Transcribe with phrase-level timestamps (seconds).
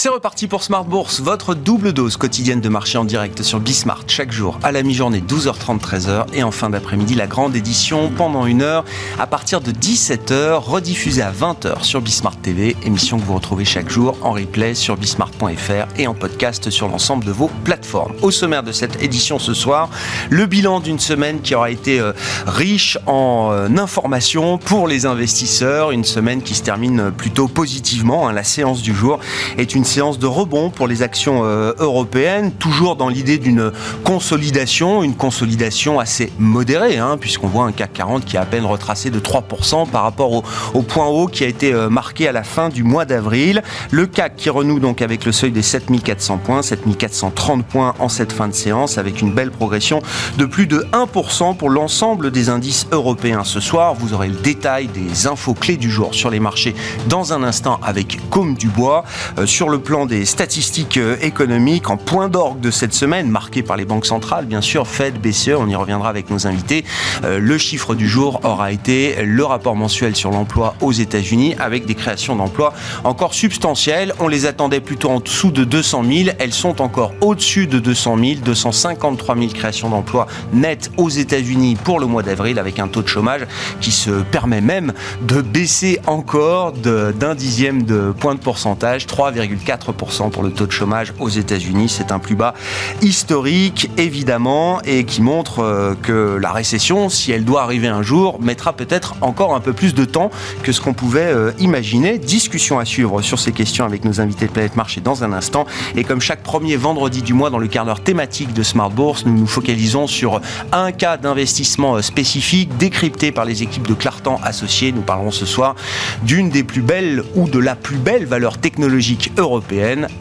[0.00, 4.04] C'est reparti pour Smart Bourse, votre double dose quotidienne de marché en direct sur Bismart
[4.06, 8.46] chaque jour à la mi-journée 12h30 13h et en fin d'après-midi la grande édition pendant
[8.46, 8.84] une heure
[9.18, 13.90] à partir de 17h rediffusée à 20h sur Bismart TV, émission que vous retrouvez chaque
[13.90, 18.12] jour en replay sur bismart.fr et en podcast sur l'ensemble de vos plateformes.
[18.22, 19.90] Au sommaire de cette édition ce soir,
[20.30, 22.12] le bilan d'une semaine qui aura été euh,
[22.46, 28.28] riche en euh, informations pour les investisseurs, une semaine qui se termine plutôt positivement.
[28.28, 28.32] Hein.
[28.32, 29.18] La séance du jour
[29.56, 33.72] est une séance de rebond pour les actions euh, européennes, toujours dans l'idée d'une
[34.04, 38.66] consolidation, une consolidation assez modérée, hein, puisqu'on voit un CAC 40 qui a à peine
[38.66, 42.44] retracé de 3% par rapport au, point haut qui a été euh, marqué à la
[42.44, 43.62] fin du mois d'avril.
[43.90, 48.32] Le CAC qui renoue donc avec le seuil des 7400 points, 7430 points en cette
[48.32, 50.02] fin de séance, avec une belle progression
[50.36, 53.42] de plus de 1% pour l'ensemble des indices européens.
[53.44, 56.74] Ce soir, vous aurez le détail des infos clés du jour sur les marchés
[57.08, 59.04] dans un instant avec Côme Dubois.
[59.38, 63.62] Euh, sur le plan des statistiques euh, économiques, en point d'orgue de cette semaine, marqué
[63.62, 66.84] par les banques centrales, bien sûr, Fed, BCE, on y reviendra avec nos invités.
[67.24, 71.86] Euh, le chiffre du jour aura été le rapport mensuel sur l'emploi aux États-Unis, avec
[71.86, 72.72] des créations d'emplois
[73.04, 74.14] encore substantielles.
[74.20, 76.30] On les attendait plutôt en dessous de 200 000.
[76.38, 82.00] Elles sont encore au-dessus de 200 000, 253 000 créations d'emplois nettes aux États-Unis pour
[82.00, 83.42] le mois d'avril, avec un taux de chômage
[83.80, 90.30] qui se permet même de baisser encore d'un dixième de point de pourcentage, 3,4 4%
[90.30, 91.90] pour le taux de chômage aux États-Unis.
[91.90, 92.54] C'est un plus bas
[93.02, 98.40] historique, évidemment, et qui montre euh, que la récession, si elle doit arriver un jour,
[98.40, 100.30] mettra peut-être encore un peu plus de temps
[100.62, 102.18] que ce qu'on pouvait euh, imaginer.
[102.18, 105.66] Discussion à suivre sur ces questions avec nos invités de Planète Marché dans un instant.
[105.96, 109.26] Et comme chaque premier vendredi du mois dans le quart d'heure thématique de Smart Bourse,
[109.26, 110.40] nous nous focalisons sur
[110.72, 114.92] un cas d'investissement euh, spécifique décrypté par les équipes de Clartan associées.
[114.92, 115.74] Nous parlerons ce soir
[116.22, 119.57] d'une des plus belles ou de la plus belle valeur technologique européenne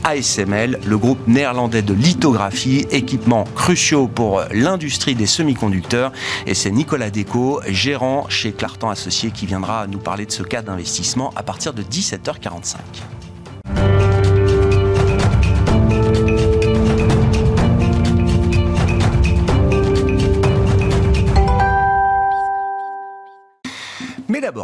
[0.04, 6.12] ASML, le groupe néerlandais de lithographie, équipements cruciaux pour l'industrie des semi-conducteurs.
[6.46, 10.62] Et c'est Nicolas Déco, gérant chez Clartan Associés, qui viendra nous parler de ce cas
[10.62, 12.76] d'investissement à partir de 17h45.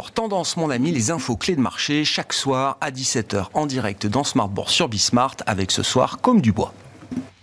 [0.02, 4.24] Tendance mon ami, les infos clés de marché chaque soir à 17h en direct dans
[4.24, 6.74] Smart Bourse sur Bismart avec ce soir comme du bois.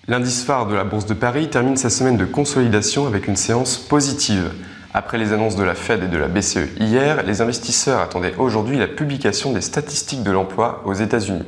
[0.08, 3.78] L'indice phare de la Bourse de Paris termine sa semaine de consolidation avec une séance
[3.78, 4.52] positive.
[4.94, 8.78] Après les annonces de la Fed et de la BCE hier, les investisseurs attendaient aujourd'hui
[8.78, 11.46] la publication des statistiques de l'emploi aux États-Unis.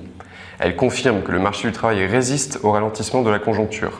[0.59, 3.99] Elles confirment que le marché du travail résiste au ralentissement de la conjoncture.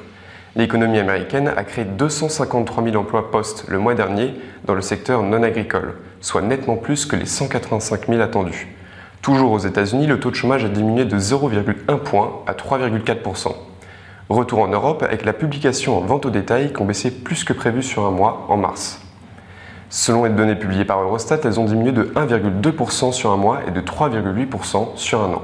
[0.56, 5.41] L'économie américaine a créé 253 000 emplois postes le mois dernier dans le secteur non
[5.41, 8.68] agricole, soit nettement plus que les 185 000 attendus.
[9.24, 13.56] Toujours aux États-Unis, le taux de chômage a diminué de 0,1 point à 3,4%.
[14.30, 17.53] Retour en Europe avec la publication en vente au détail qui ont baissé plus que
[17.53, 19.02] prévu sur un mois en mars.
[19.90, 23.72] Selon les données publiées par Eurostat, elles ont diminué de 1,2% sur un mois et
[23.72, 25.42] de 3,8% sur un an.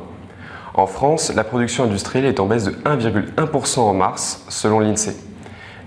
[0.79, 5.13] En France, la production industrielle est en baisse de 1,1% en mars, selon l'INSEE.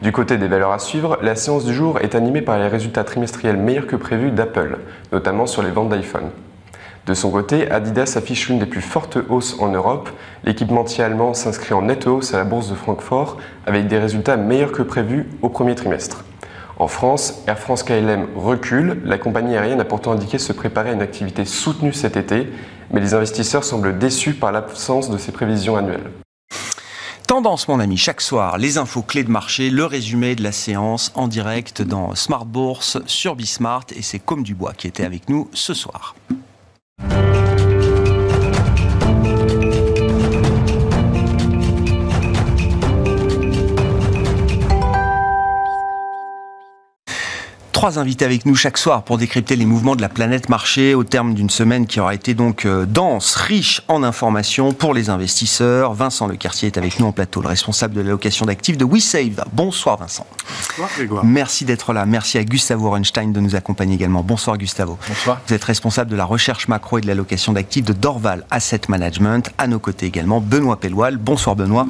[0.02, 3.02] Du côté des valeurs à suivre, la séance du jour est animée par les résultats
[3.02, 6.28] trimestriels meilleurs que prévus d'Apple, notamment sur les ventes d'iPhone.
[7.06, 10.10] De son côté, Adidas affiche l'une des plus fortes hausses en Europe.
[10.44, 14.72] L'équipementier allemand s'inscrit en nette hausse à la bourse de Francfort avec des résultats meilleurs
[14.72, 16.22] que prévus au premier trimestre.
[16.78, 19.00] En France, Air France KLM recule.
[19.04, 22.48] La compagnie aérienne a pourtant indiqué se préparer à une activité soutenue cet été,
[22.92, 26.10] mais les investisseurs semblent déçus par l'absence de ces prévisions annuelles.
[27.26, 31.10] Tendance, mon ami, chaque soir, les infos clés de marché, le résumé de la séance
[31.14, 33.86] en direct dans Smart Bourse sur Bismart.
[33.96, 36.14] Et c'est Comme du Bois qui était avec nous ce soir.
[47.82, 51.02] Trois invités avec nous chaque soir pour décrypter les mouvements de la planète marché au
[51.02, 55.92] terme d'une semaine qui aura été donc euh, dense, riche en informations pour les investisseurs.
[55.92, 59.46] Vincent Lecartier est avec nous en plateau, le responsable de l'allocation d'actifs de WeSave.
[59.52, 60.24] Bonsoir Vincent.
[60.68, 61.24] Bonsoir Grégoire.
[61.24, 62.06] Merci d'être là.
[62.06, 64.22] Merci à Gustavo Runstein de nous accompagner également.
[64.22, 64.96] Bonsoir Gustavo.
[65.08, 65.40] Bonsoir.
[65.48, 69.50] Vous êtes responsable de la recherche macro et de l'allocation d'actifs de Dorval Asset Management.
[69.58, 71.16] À nos côtés également Benoît Pelloual.
[71.16, 71.88] Bonsoir Benoît.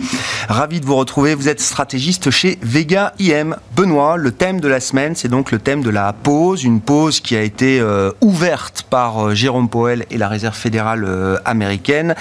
[0.49, 1.35] Ravi de vous retrouver.
[1.35, 3.57] Vous êtes stratégiste chez Vega IM.
[3.77, 7.21] Benoît, le thème de la semaine, c'est donc le thème de la pause, une pause
[7.21, 12.15] qui a été euh, ouverte par euh, Jérôme Powell et la Réserve fédérale euh, américaine,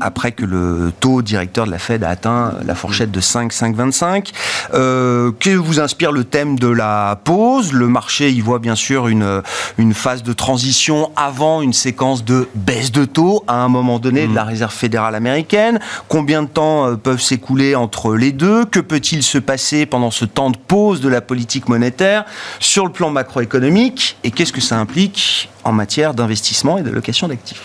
[0.00, 4.32] après que le taux directeur de la Fed a atteint la fourchette de 5, 5,25.
[4.70, 7.72] que vous inspire le thème de la pause?
[7.72, 9.42] Le marché y voit bien sûr une,
[9.76, 14.26] une phase de transition avant une séquence de baisse de taux à un moment donné
[14.26, 14.48] de la mmh.
[14.48, 15.80] Réserve fédérale américaine.
[16.08, 18.64] Combien de temps peuvent s'écouler entre les deux?
[18.64, 22.24] Que peut-il se passer pendant ce temps de pause de la politique monétaire?
[22.60, 27.28] Sur le plan macroéconomique et qu'est-ce que ça implique en matière d'investissement et de location
[27.28, 27.62] d'actifs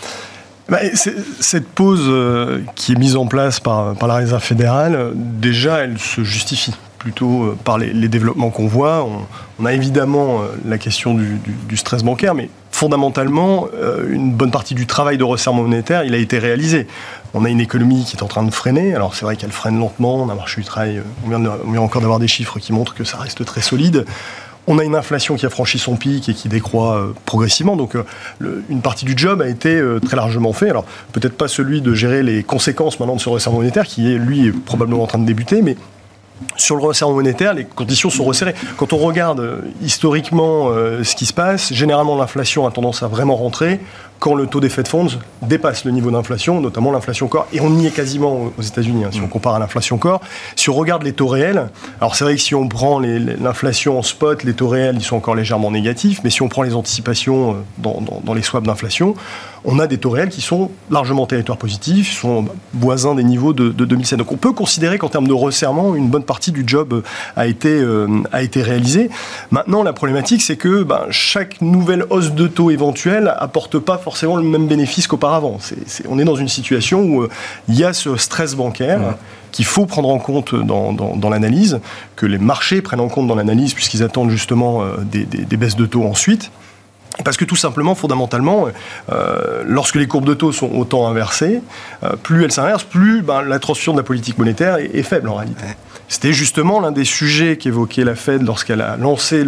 [0.68, 0.78] bah,
[1.40, 6.22] cette pause euh, qui est mise en place par, la Réserve fédérale, déjà, elle se
[6.22, 9.06] justifie plutôt euh, par les, développements qu'on voit.
[9.58, 13.66] On, a évidemment euh, la question du, stress bancaire, mais fondamentalement,
[14.08, 16.86] une bonne partie du travail de resserrement monétaire, il a été réalisé.
[17.34, 18.94] On a une économie qui est en train de freiner.
[18.94, 20.16] Alors c'est vrai qu'elle freine lentement.
[20.16, 21.02] On a marché du travail.
[21.24, 24.06] On vient, on vient encore d'avoir des chiffres qui montrent que ça reste très solide.
[24.68, 27.76] On a une inflation qui a franchi son pic et qui décroît euh, progressivement.
[27.76, 28.04] Donc, euh,
[28.68, 30.70] une partie du job a été euh, très largement fait.
[30.70, 34.46] Alors, peut-être pas celui de gérer les conséquences maintenant de ce resserrement monétaire, qui lui,
[34.46, 35.76] est probablement en train de débuter, mais
[36.56, 38.54] sur le resserrement monétaire, les conditions sont resserrées.
[38.76, 43.78] Quand on regarde historiquement ce qui se passe, généralement l'inflation a tendance à vraiment rentrer
[44.22, 47.76] quand le taux des Fed Funds dépasse le niveau d'inflation, notamment l'inflation corps, et on
[47.76, 49.30] y est quasiment aux États-Unis, hein, si on mm.
[49.30, 50.20] compare à l'inflation corps.
[50.54, 51.70] Si on regarde les taux réels,
[52.00, 55.16] alors c'est vrai que si on prend l'inflation en spot, les taux réels, ils sont
[55.16, 57.90] encore légèrement négatifs, mais si on prend les anticipations euh,
[58.24, 59.16] dans, les swaps d'inflation,
[59.64, 63.70] on a des taux réels qui sont largement territoire positifs, sont voisins des niveaux de,
[63.70, 64.20] 2007.
[64.20, 67.02] Donc on peut considérer qu'en termes de resserrement, une bonne partie du job euh,
[67.34, 69.10] a été, euh, a été réalisée.
[69.50, 74.11] Maintenant, la problématique, c'est que ben, chaque nouvelle hausse de taux éventuelle apporte pas forcément
[74.12, 75.56] forcément le même bénéfice qu'auparavant.
[76.06, 77.30] on est dans une situation où euh,
[77.68, 79.00] il y a ce stress bancaire.
[79.52, 81.80] qu'il faut prendre en compte dans, l'analyse,
[82.16, 85.84] que les marchés prennent en compte dans l'analyse, puisqu'ils attendent justement euh, des, baisses de
[85.86, 86.50] taux ensuite.
[87.24, 88.68] Parce que tout simplement, fondamentalement,
[89.10, 91.60] euh, lorsque les courbes de taux sont autant inversées,
[92.22, 95.64] plus elles s'inversent, plus ben, la transfusion de la politique monétaire est, faible en réalité.
[96.12, 99.46] C'était justement l'un des sujets qu'évoquait la Fed lorsqu'elle a lancé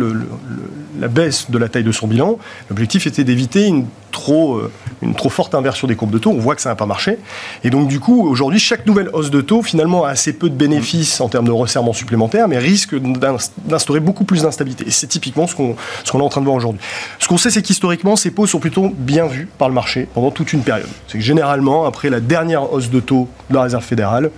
[0.98, 2.38] la baisse de la taille de son bilan.
[2.70, 4.72] L'objectif était d'éviter une trop, euh,
[5.02, 6.30] une trop forte inversion des courbes de taux.
[6.30, 7.18] On voit que ça n'a pas marché.
[7.64, 10.54] Et donc, du coup, aujourd'hui, chaque nouvelle hausse de taux, finalement, a assez peu de
[10.54, 14.86] bénéfices en termes de resserrement supplémentaire, mais risque d'instaurer beaucoup plus d'instabilité.
[14.86, 16.80] Et c'est typiquement ce qu'on est en train de voir aujourd'hui.
[17.18, 20.30] Ce qu'on sait, c'est qu'historiquement, ces pauses sont plutôt bien vues par le marché pendant
[20.30, 20.88] toute une période.
[21.08, 24.30] C'est que généralement, après la dernière hausse de taux de la Réserve fédérale,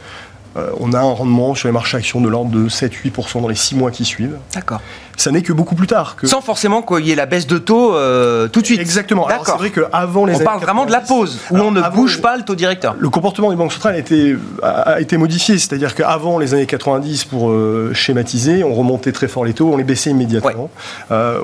[0.56, 3.54] euh, on a un rendement sur les marchés actions de l'ordre de 7-8% dans les
[3.54, 4.38] 6 mois qui suivent.
[4.54, 4.80] D'accord
[5.16, 6.16] ça n'est que beaucoup plus tard.
[6.16, 6.26] Que...
[6.26, 8.80] Sans forcément qu'il y ait la baisse de taux euh, tout de suite.
[8.80, 9.26] Exactement.
[9.44, 12.36] C'est vrai qu'avant les On parle vraiment de la pause, où on ne bouge pas
[12.36, 12.94] le taux directeur.
[12.98, 15.58] Le comportement des banques centrales a été, a, été modifié.
[15.58, 19.76] C'est-à-dire qu'avant les années 90, pour euh, schématiser, on remontait très fort les taux, on
[19.76, 20.70] les baissait immédiatement.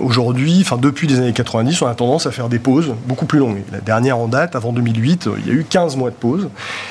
[0.01, 3.39] Aujourd'hui, enfin depuis les années 90, on a tendance à faire des pauses beaucoup plus
[3.39, 3.63] longues.
[3.73, 6.49] La dernière en date, avant 2008, il y a eu 15 mois de pause.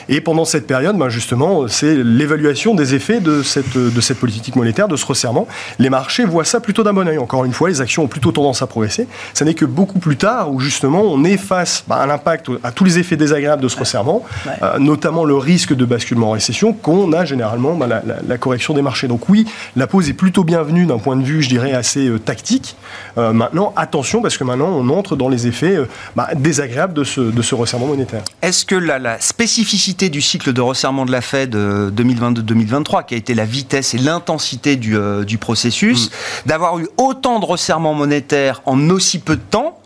[0.09, 4.55] Et pendant cette période, ben justement, c'est l'évaluation des effets de cette, de cette politique
[4.55, 5.47] monétaire, de ce resserrement.
[5.79, 7.17] Les marchés voient ça plutôt d'un bon oeil.
[7.17, 9.07] Encore une fois, les actions ont plutôt tendance à progresser.
[9.33, 12.71] Ça n'est que beaucoup plus tard où justement on est face bah, à l'impact, à
[12.71, 14.23] tous les effets désagréables de ce resserrement,
[14.61, 18.81] euh, notamment le risque de basculement en récession, qu'on a généralement bah, la, correction des
[18.81, 19.07] marchés.
[19.07, 22.19] Donc oui, la pause est plutôt bienvenue d'un point de vue, je dirais, assez euh,
[22.19, 22.75] tactique.
[23.17, 25.77] Euh, maintenant, attention parce que maintenant on entre dans les effets
[26.15, 28.21] bah, désagréables de ce, de ce resserrement monétaire.
[28.41, 31.55] Est-ce que la, spécificité du cycle de resserrement de la Fed
[32.03, 34.95] 2022-2023, qui a été la vitesse et l'intensité du,
[35.25, 36.47] du processus, mm.
[36.47, 39.79] d'avoir eu autant de resserrement monétaire en aussi peu de temps,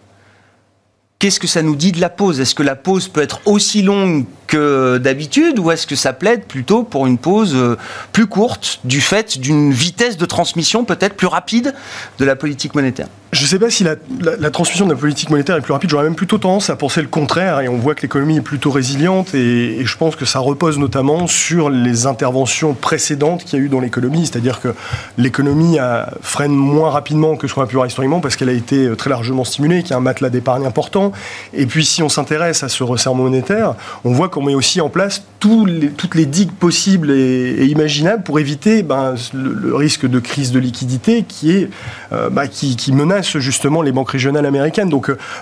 [1.20, 2.40] qu'est-ce que ça nous dit de la pause?
[2.40, 6.46] Est-ce que la pause peut être aussi longue que d'habitude ou est-ce que ça plaide
[6.46, 7.78] plutôt pour une pause euh,
[8.12, 11.74] plus courte du fait d'une vitesse de transmission peut-être plus rapide
[12.20, 13.08] de la politique monétaire?
[13.36, 15.90] Je ne sais pas si la, transmission de la politique monétaire est plus rapide.
[15.90, 17.60] J'aurais même plutôt tendance à penser le contraire.
[17.60, 19.36] Et on voit que l'économie est plutôt résiliente.
[19.36, 23.68] Et, je pense que ça repose notamment sur les interventions précédentes qu'il y a eu
[23.68, 24.26] dans l'économie.
[24.26, 24.74] C'est-à-dire que
[25.18, 25.78] l'économie
[26.22, 28.96] freine moins rapidement que ce qu'on a pu voir historiquement parce qu'elle a été euh,
[28.96, 31.12] très largement stimulée, qu'il y a un matelas d'épargne important.
[31.54, 33.76] Et puis si on s'intéresse à ce resserrement monétaire,
[34.06, 38.84] on voit qu'on met aussi en place toutes les digues possibles et, imaginables pour éviter
[38.84, 41.68] ben, le, risque de crise de liquidité qui,
[42.12, 44.92] euh, qui menace justement les banques régionales américaines.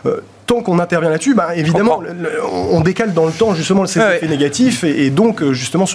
[0.06, 2.02] Euh, tant qu'on intervient là-dessus, bah, évidemment,
[2.72, 5.86] on décale dans le temps justement ces effets négatifs et, donc euh, justement,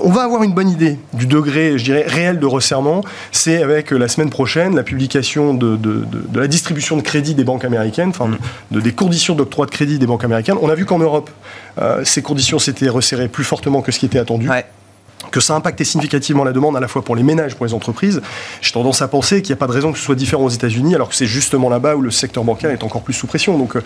[0.00, 3.02] on va avoir une bonne idée du degré, je dirais, réel de resserrement.
[3.30, 5.78] C'est avec euh, la semaine prochaine la publication de,
[6.34, 8.30] la distribution de crédit des banques américaines, enfin,
[8.70, 10.56] des conditions d'octroi de crédit des banques américaines.
[10.60, 11.30] On a vu qu'en Europe,
[12.04, 14.48] ces conditions s'étaient resserrées plus fortement que ce qui était attendu.
[15.30, 18.20] Que ça impactait significativement la demande à la fois pour les ménages, pour les entreprises.
[18.60, 20.50] J'ai tendance à penser qu'il n'y a pas de raison que ce soit différent aux
[20.50, 23.58] États-Unis, alors que c'est justement là-bas où le secteur bancaire est encore plus sous pression.
[23.58, 23.82] Donc, euh,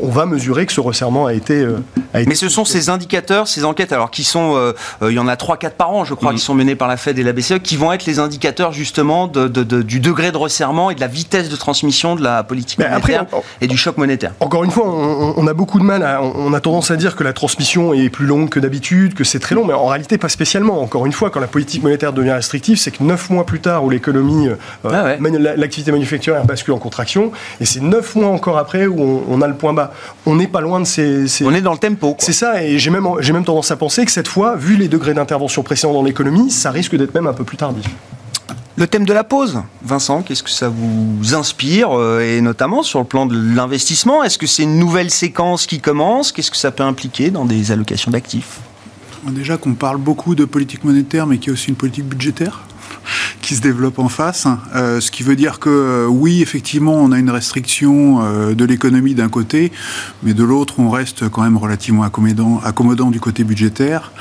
[0.00, 1.54] on va mesurer que ce resserrement a été.
[1.54, 1.78] Euh,
[2.26, 5.36] Mais ce sont ces indicateurs, ces enquêtes, alors qui sont, euh, il y en a
[5.36, 6.38] 3-4 par an, je crois, qui mm.
[6.38, 9.48] sont menées par la Fed et la BCE, qui vont être les indicateurs justement de,
[9.48, 13.26] du degré de resserrement et de la vitesse de transmission de la politique monétaire
[13.60, 14.32] et du choc monétaire.
[14.40, 17.24] Encore une fois, on, a beaucoup de mal, à, on a tendance à dire que
[17.24, 20.28] la transmission est plus longue que d'habitude, que c'est très long, mais en réalité pas
[20.28, 20.77] spécialement.
[20.78, 23.84] Encore une fois, quand la politique monétaire devient restrictive, c'est que 9 mois plus tard
[23.84, 24.48] où l'économie,
[24.84, 29.48] ah l'activité manufacturière bascule en contraction, et c'est 9 mois encore après où on, a
[29.48, 29.92] le point bas.
[30.26, 32.16] On n'est pas loin de ces, On est dans le tempo.
[32.18, 35.14] C'est ça, et j'ai même, même tendance à penser que cette fois, vu les degrés
[35.14, 37.86] d'intervention précédents dans l'économie, ça risque d'être même un peu plus tardif.
[38.78, 43.00] Le thème de la pause, Vincent, qu'est-ce que ça vous inspire, euh, et notamment sur
[43.00, 44.22] le plan de l'investissement?
[44.22, 46.30] Est-ce que c'est une nouvelle séquence qui commence?
[46.30, 48.60] Qu'est-ce que ça peut impliquer dans des allocations d'actifs?
[49.30, 52.62] Déjà qu'on parle beaucoup de politique monétaire, mais qu'il y a aussi une politique budgétaire
[53.40, 54.46] qui se développe en face.
[54.74, 58.64] Euh, ce qui veut dire que euh, oui, effectivement, on a une restriction euh, de
[58.64, 59.72] l'économie d'un côté,
[60.22, 64.12] mais de l'autre, on reste quand même relativement accommodant, accommodant du côté budgétaire.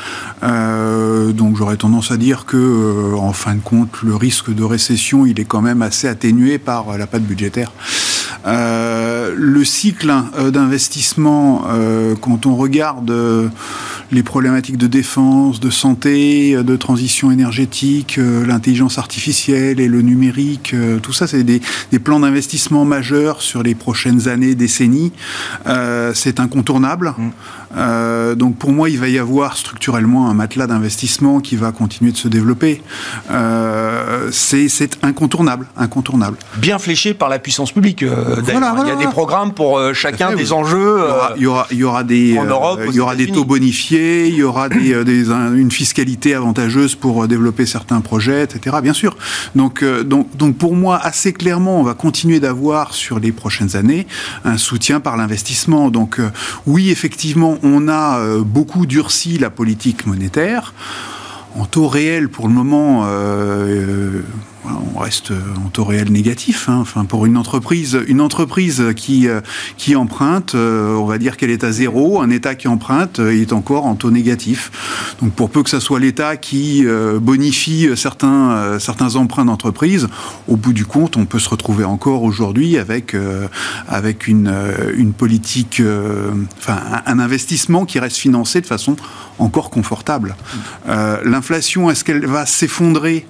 [0.42, 5.40] donc j'aurais tendance à dire que, en fin de compte, le risque de récession, il
[5.40, 7.72] est quand même assez atténué par la patte budgétaire.
[8.46, 10.14] Le cycle
[10.52, 11.64] d'investissement,
[12.22, 13.12] quand on regarde
[14.12, 21.00] les problématiques de défense, de santé, de transition énergétique, l'intelligence artificielle, et le numérique, euh,
[21.00, 21.62] tout ça, c'est des,
[22.04, 25.12] plans d'investissement majeurs sur les prochaines années, décennies.
[25.66, 27.14] Euh, c'est incontournable.
[27.18, 27.30] Mm.
[27.76, 32.12] Euh, donc pour moi, il va y avoir structurellement un matelas d'investissement qui va continuer
[32.12, 32.82] de se développer.
[34.32, 36.38] c'est incontournable, incontournable.
[36.58, 38.02] Bien fléché par la puissance publique.
[38.02, 41.00] il y a des programmes pour chacun des enjeux.
[41.36, 42.38] Il y aura, il y aura, des,
[42.88, 47.66] il y aura des taux bonifiés, il y aura des, une fiscalité avantageuse pour développer
[47.66, 48.78] certains projets, etc.
[48.82, 49.16] Bien sûr.
[49.56, 53.76] Donc, euh, donc, donc pour moi, assez clairement, on va continuer d'avoir sur les prochaines
[53.76, 54.08] années
[54.46, 55.90] un soutien par l'investissement.
[55.90, 56.30] Donc euh,
[56.66, 60.74] oui, effectivement, on a euh, beaucoup durci la politique monétaire.
[61.56, 63.08] En taux réel, pour le moment,
[64.96, 65.32] on reste
[65.66, 66.70] en taux réel négatif.
[66.70, 66.78] Hein.
[66.82, 69.42] Enfin, pour une entreprise, une entreprise qui, euh,
[69.78, 72.22] qui emprunte, euh, on va dire qu'elle est à zéro.
[72.22, 75.16] Un État qui emprunte euh, est encore en taux négatif.
[75.22, 76.86] Donc, pour peu que ce soit l'État qui
[77.22, 80.08] bonifie certains, certains emprunts d'entreprise,
[80.48, 83.16] au bout du compte, on peut se retrouver encore aujourd'hui avec,
[83.88, 84.54] avec une,
[84.96, 85.82] une politique,
[86.58, 88.96] enfin, un, investissement qui reste financé de façon
[89.40, 90.36] encore confortable.
[90.88, 93.26] L'inflation, est-ce qu'elle va s'effondrer?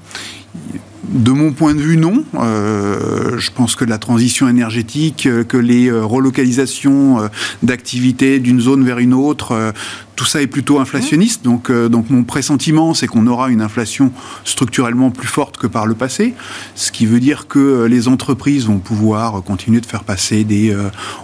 [1.04, 2.24] De mon point de vue, non.
[2.36, 7.30] Euh, je pense que la transition énergétique, euh, que les euh, relocalisations
[7.64, 9.74] d'activités d'une zone vers une autre,
[10.16, 11.44] tout ça est plutôt inflationniste.
[11.44, 14.12] Donc, donc mon pressentiment, c'est qu'on aura une inflation
[14.44, 16.34] structurellement plus forte que par le passé.
[16.76, 20.76] Ce qui veut dire que les entreprises vont pouvoir continuer de faire passer des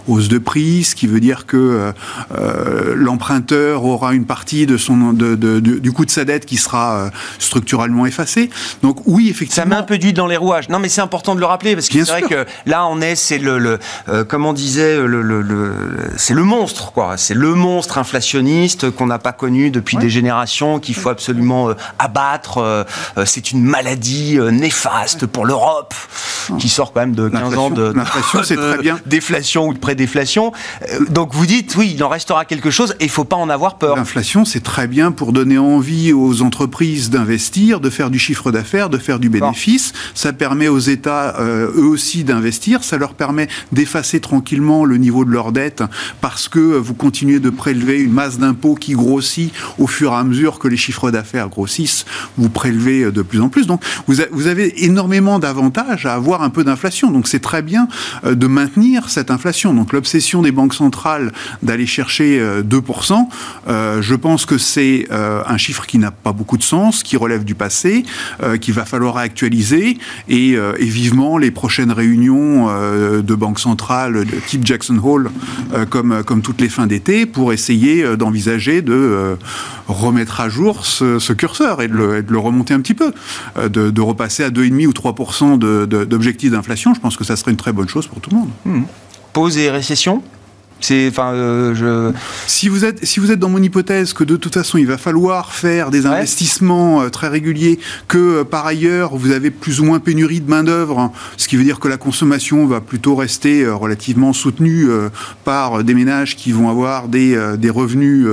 [0.06, 0.84] hausses de prix.
[0.84, 1.92] Ce qui veut dire que
[2.94, 8.48] l'emprunteur aura une partie de son, du coût de sa dette qui sera structurellement effacée.
[8.82, 10.68] Donc oui, effectivement un peu d'huile dans les rouages.
[10.68, 13.14] Non, mais c'est important de le rappeler parce que c'est vrai que là, on est,
[13.14, 13.78] c'est le, le
[14.08, 15.74] euh, comment on disait, le, le,
[16.16, 17.16] c'est le monstre, quoi.
[17.16, 21.74] C'est le monstre inflationniste qu'on n'a pas connu depuis des générations, qu'il faut absolument euh,
[21.98, 22.58] abattre.
[22.58, 22.84] Euh,
[23.24, 25.94] c'est une maladie néfaste pour l'Europe,
[26.58, 27.94] qui sort quand même de 15 ans de,
[29.06, 30.52] déflation ou de prédéflation.
[31.08, 33.76] Donc vous dites, oui, il en restera quelque chose et il faut pas en avoir
[33.76, 33.96] peur.
[33.96, 38.90] L'inflation, c'est très bien pour donner envie aux entreprises d'investir, de faire du chiffre d'affaires,
[38.90, 39.53] de faire du bénéfice
[40.14, 42.84] ça permet aux États, euh, eux aussi, d'investir.
[42.84, 45.82] Ça leur permet d'effacer tranquillement le niveau de leur dette
[46.20, 50.24] parce que vous continuez de prélever une masse d'impôts qui grossit au fur et à
[50.24, 52.04] mesure que les chiffres d'affaires grossissent.
[52.36, 53.66] Vous prélevez de plus en plus.
[53.66, 57.10] Donc, vous, avez énormément d'avantages à avoir un peu d'inflation.
[57.10, 57.88] Donc, c'est très bien
[58.24, 59.72] euh, de maintenir cette inflation.
[59.72, 61.32] Donc, l'obsession des banques centrales
[61.62, 63.28] d'aller chercher 2%,
[63.68, 67.44] euh, je pense que c'est un chiffre qui n'a pas beaucoup de sens, qui relève
[67.44, 68.04] du passé,
[68.60, 74.36] qu'il va falloir actualiser euh, et, vivement les prochaines réunions euh, de banque centrale de
[74.46, 75.30] type Jackson Hole
[75.72, 79.36] euh, comme, comme toutes les fins d'été pour essayer d'envisager de
[79.88, 83.12] remettre à jour ce, curseur et de, le, remonter un petit peu,
[83.68, 85.58] de, repasser à 2,5 ou 3%
[86.06, 86.94] d'objectifs d'inflation.
[86.94, 88.50] Je pense que ça serait une très bonne chose pour tout le monde.
[88.64, 88.82] Mmh.
[89.32, 90.22] Pause et récession?
[90.80, 92.12] C'est, enfin, euh, je...
[92.46, 94.98] si vous êtes si vous êtes dans mon hypothèse que de toute façon il va
[94.98, 99.84] falloir faire des investissements euh, très réguliers, que euh, par ailleurs vous avez plus ou
[99.84, 103.14] moins pénurie de main d'œuvre, hein, ce qui veut dire que la consommation va plutôt
[103.14, 104.88] rester relativement soutenue
[105.44, 108.26] par des ménages qui vont avoir des, des revenus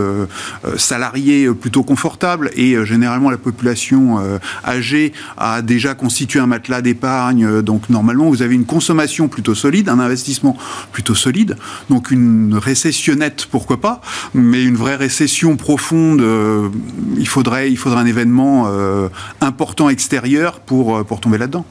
[0.78, 2.52] salariés plutôt confortables.
[2.56, 4.20] Et généralement la population
[4.66, 9.90] âgée a déjà constitué un matelas d'épargne, donc normalement vous avez une consommation plutôt solide,
[9.90, 10.58] un investissement
[10.92, 11.58] plutôt solide,
[11.90, 14.02] donc une une récessionnette, pourquoi pas,
[14.34, 16.70] mais une vraie récession profonde, euh,
[17.18, 19.10] il, faudrait, un événement euh,
[19.42, 21.66] important extérieur pour, euh, pour tomber là-dedans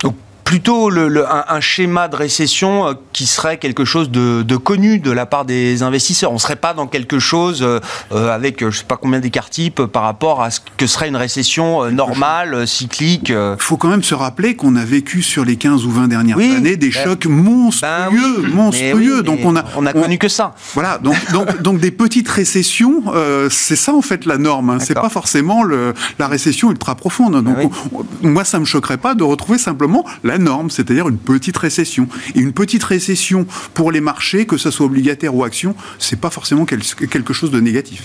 [0.50, 5.25] plutôt le, un, schéma de récession euh, qui serait quelque chose de, connu de la
[5.25, 6.33] part des investisseurs.
[6.33, 7.78] On ne serait pas dans quelque chose euh,
[8.11, 11.07] euh, avec je ne sais pas combien d'écarts types par rapport à ce que serait
[11.07, 13.28] une récession normale, cyclique.
[13.28, 16.38] Il faut quand même se rappeler qu'on a vécu sur les 15 ou 20 dernières
[16.38, 19.23] années des ben, chocs monstrueux, ben monstrueux.
[19.23, 20.57] donc on a on a connu que ça.
[20.75, 23.04] Voilà, donc donc, donc des petites récessions,
[23.50, 24.71] c'est ça en fait la norme.
[24.71, 24.78] Hein.
[24.80, 27.40] C'est pas forcément le, la récession ultra profonde.
[27.45, 30.39] Donc ah moi ça me choquerait pas de retrouver simplement la
[30.70, 32.09] c'est-à-dire une petite récession.
[32.35, 36.30] Et une petite récession pour les marchés, que ce soit obligataire ou action, c'est pas
[36.30, 38.02] forcément quelque chose de négatif.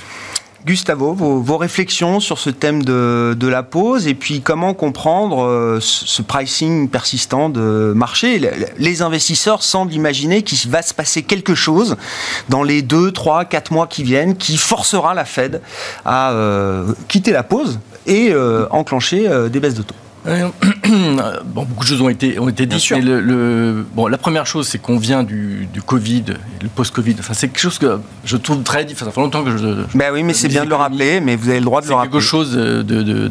[0.66, 6.24] Gustavo, vos, réflexions sur ce thème de, la pause et puis comment comprendre euh, ce
[6.24, 8.42] pricing persistant de marché?
[8.80, 11.98] Les investisseurs semblent imaginer qu'il va se passer quelque chose
[12.50, 15.62] dans les 2, 3, 4 mois qui viennent qui forcera la Fed
[16.04, 19.96] à euh, quitter la pause et euh, enclencher des baisses de taux.
[21.46, 22.90] bon, beaucoup de choses ont été, ont été dites.
[22.90, 26.24] le, bon, la première chose, c'est qu'on vient du, du Covid,
[26.62, 27.16] le post-Covid.
[27.20, 29.06] Enfin, c'est quelque chose que je trouve très difficile.
[29.06, 29.58] Ça fait longtemps que je.
[29.94, 31.94] Ben oui, mais c'est bien de le rappeler, mais vous avez le droit de le
[31.94, 32.12] rappeler.
[32.12, 33.30] quelque chose de, de,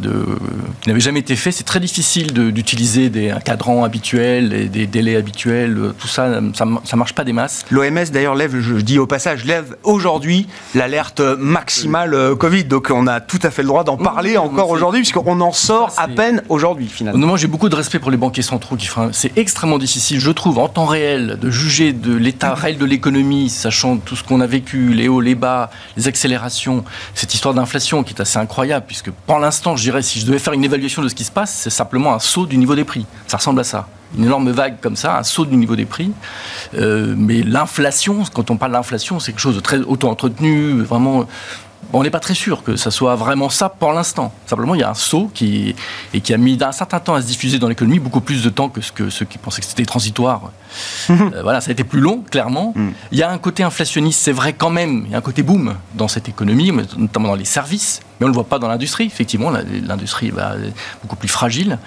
[0.81, 1.51] qui n'avait jamais été fait.
[1.51, 5.77] C'est très difficile d'utiliser des, un cadran habituel, et des délais habituels.
[5.99, 7.65] Tout ça, ça, ça marche pas des masses.
[7.71, 12.65] L'OMS, d'ailleurs, lève, je dis au passage, lève aujourd'hui l'alerte maximale euh, Covid.
[12.65, 15.93] Donc, on a tout à fait le droit d'en parler encore aujourd'hui, puisqu'on en sort
[15.97, 17.37] à peine aujourd'hui finalement.
[17.37, 19.11] j'ai beaucoup de respect pour les banquiers centraux qui font.
[19.13, 23.49] C'est extrêmement difficile, je trouve, en temps réel, de juger de l'état réel de l'économie,
[23.49, 28.03] sachant tout ce qu'on a vécu, les hauts, les bas, les accélérations, cette histoire d'inflation
[28.03, 31.03] qui est assez incroyable, puisque pour l'instant, je dirais, si je devais faire une évaluation
[31.03, 33.07] de ce qui se passe, c'est simplement un saut du niveau des prix.
[33.27, 36.13] Ça ressemble à ça une énorme vague comme ça, un saut du niveau des prix.
[36.75, 41.27] Euh, mais l'inflation, quand on parle d'inflation, c'est quelque chose de très auto-entretenu, vraiment
[41.95, 44.33] on n'est pas très sûr que ça soit vraiment ça pour l'instant.
[44.47, 45.77] Simplement, il y a un saut qui,
[46.13, 48.51] et qui a mis un certain temps à se diffuser dans l'économie, beaucoup plus de
[48.51, 50.51] temps que, ce que ceux qui pensaient que c'était transitoire.
[51.11, 52.73] Euh, voilà, ça a été plus long, clairement.
[52.75, 52.89] Mm.
[53.13, 55.05] Il y a un côté inflationniste, c'est vrai quand même.
[55.07, 58.29] Il y a un côté boom dans cette économie, notamment dans les services, mais on
[58.29, 59.07] ne le voit pas dans l'industrie.
[59.07, 61.79] Effectivement, l'industrie est beaucoup plus fragile.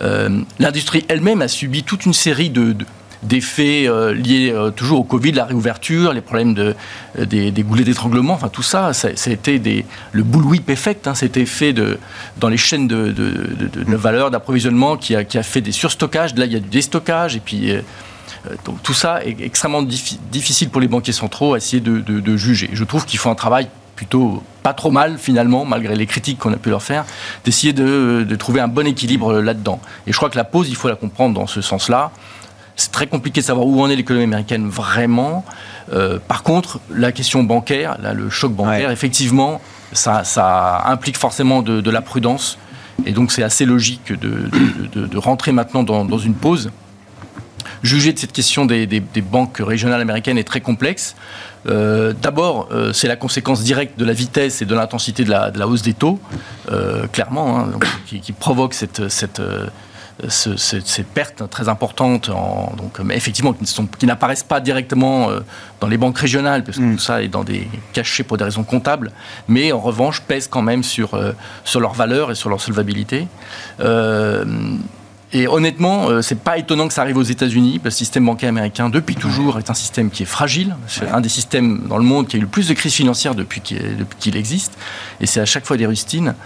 [0.00, 2.76] Euh, l'industrie elle-même a subi toute une série de
[3.22, 8.34] d'effets euh, liés euh, toujours au Covid, la réouverture, les problèmes euh, des, goulets d'étranglement,
[8.34, 11.74] enfin tout ça, ça, a été des, le bullwhip effect, hein, c'était fait
[12.36, 13.14] dans les chaînes de,
[13.96, 17.72] valeur, d'approvisionnement qui a, fait des surstockages, là il y a du déstockage, et puis
[18.82, 22.70] tout ça est extrêmement difficile pour les banquiers centraux à essayer de, juger.
[22.72, 26.52] Je trouve qu'il faut un travail plutôt pas trop mal finalement, malgré les critiques qu'on
[26.52, 27.06] a pu leur faire,
[27.44, 29.80] d'essayer de, de, trouver un bon équilibre là-dedans.
[30.06, 32.12] Et je crois que la pause, il faut la comprendre dans ce sens-là.
[32.76, 35.44] C'est très compliqué de savoir où en est l'économie américaine vraiment.
[35.92, 39.62] Euh, par contre, la question bancaire, là, le choc bancaire, effectivement,
[39.92, 42.58] ça, ça, implique forcément de, la prudence.
[43.06, 44.50] Et donc, c'est assez logique de,
[44.94, 46.70] de, rentrer maintenant dans, dans, une pause.
[47.82, 51.16] Juger de cette question des, des, banques régionales américaines est très complexe.
[51.66, 55.50] Euh, D'abord, euh, c'est la conséquence directe de la vitesse et de l'intensité de la,
[55.54, 56.20] la, hausse des taux,
[57.12, 57.70] clairement, hein,
[58.06, 59.40] qui, qui, provoque cette, cette
[60.28, 63.64] ces pertes très importantes, en, donc, effectivement, qui,
[63.98, 65.40] qui n'apparaissent pas directement euh,
[65.80, 66.96] dans les banques régionales, parce que mm.
[66.96, 69.12] tout ça est dans des cachets pour des raisons comptables,
[69.48, 71.32] mais en revanche pèsent quand même sur, euh,
[71.64, 73.28] sur leur valeur et sur leur solvabilité.
[73.80, 74.44] Euh,
[75.32, 77.80] et honnêtement, c'est pas étonnant que ça arrive aux États-Unis.
[77.82, 80.76] Le système bancaire américain, depuis toujours, est un système qui est fragile.
[80.86, 83.34] C'est un des systèmes dans le monde qui a eu le plus de crises financières
[83.34, 84.78] depuis qu'il existe.
[85.20, 86.36] Et c'est à chaque fois des rustines.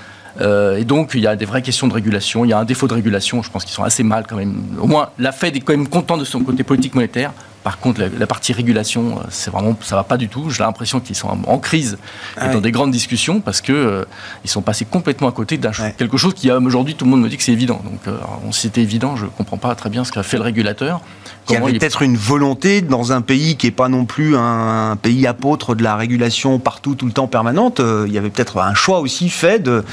[0.41, 2.45] Euh, et donc, il y a des vraies questions de régulation.
[2.45, 3.43] Il y a un défaut de régulation.
[3.43, 4.55] Je pense qu'ils sont assez mal quand même.
[4.81, 7.33] Au moins, la Fed est quand même contente de son côté politique monétaire.
[7.63, 10.49] Par contre, la, partie régulation, euh, c'est vraiment, ça va pas du tout.
[10.49, 11.99] J'ai l'impression qu'ils sont en, crise
[12.37, 14.05] et ah dans des grandes discussions parce que euh,
[14.45, 17.29] ils sont passés complètement à côté d'un quelque chose qui aujourd'hui tout le monde me
[17.29, 17.83] dit que c'est évident.
[17.85, 18.17] Donc, euh,
[18.51, 21.03] si c'était évident, je comprends pas très bien ce qu'a fait le régulateur.
[21.49, 24.97] Il y avait peut-être une volonté dans un pays qui n'est pas non plus un,
[24.97, 27.81] pays apôtre de la régulation partout, tout le temps permanente.
[28.07, 29.85] il y avait peut-être un choix aussi fait de,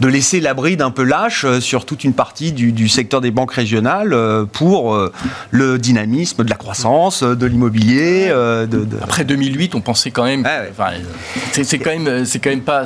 [0.00, 3.30] de laisser la bride un peu lâche sur toute une partie du, du secteur des
[3.30, 4.14] banques régionales
[4.52, 4.98] pour
[5.50, 8.28] le dynamisme de la croissance l'assurance, de l'immobilier.
[8.28, 10.46] De, Après 2008, on pensait quand même.
[11.52, 12.84] c'est quand même, c'est quand même pas.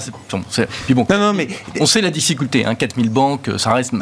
[0.84, 1.06] puis bon.
[1.10, 1.48] Non, mais
[1.80, 2.64] on sait la difficulté.
[2.64, 3.92] Hein, 4000 banques, ça reste,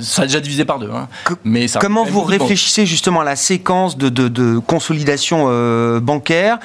[0.00, 0.90] ça a déjà divisé par deux.
[0.90, 1.08] Hein,
[1.44, 6.58] mais comment vous réfléchissez justement à la séquence de, consolidation bancaire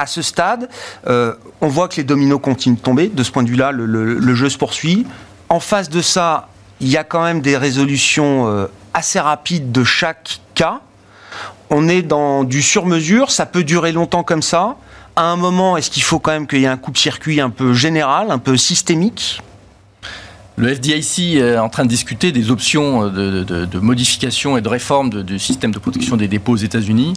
[0.00, 0.68] à ce stade,
[1.06, 3.08] euh, on voit que les dominos continuent de tomber.
[3.08, 5.06] De ce point de vue-là, le, jeu se poursuit.
[5.50, 6.48] En face de ça,
[6.80, 10.80] il y a quand même des résolutions euh, assez rapides de chaque cas.
[11.70, 14.76] On est dans du sur-mesure, ça peut durer longtemps comme ça.
[15.14, 17.72] À un moment, est-ce qu'il faut quand même qu'il y ait un coup-de-circuit un peu
[17.72, 19.40] général, un peu systémique?
[20.60, 25.38] Le FDIC est en train de discuter des options de, modification et de réforme du
[25.38, 27.14] système de protection des dépôts aux États-Unis.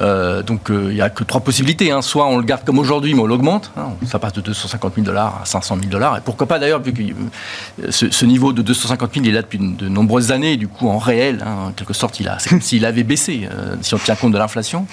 [0.00, 1.90] Euh, donc euh, il n'y a que trois possibilités.
[1.90, 2.00] Hein.
[2.00, 3.72] Soit on le garde comme aujourd'hui, mais on l'augmente.
[3.76, 3.88] Hein.
[4.06, 6.16] Ça passe de 250 000 dollars à 500 000 dollars.
[6.18, 9.58] Et pourquoi pas d'ailleurs, vu que euh, ce, niveau de 250 000 est là depuis
[9.58, 10.56] de nombreuses années.
[10.56, 13.48] Du coup, en réel, hein, en quelque sorte, il a, c'est comme s'il avait baissé,
[13.82, 14.86] si on tient compte de l'inflation.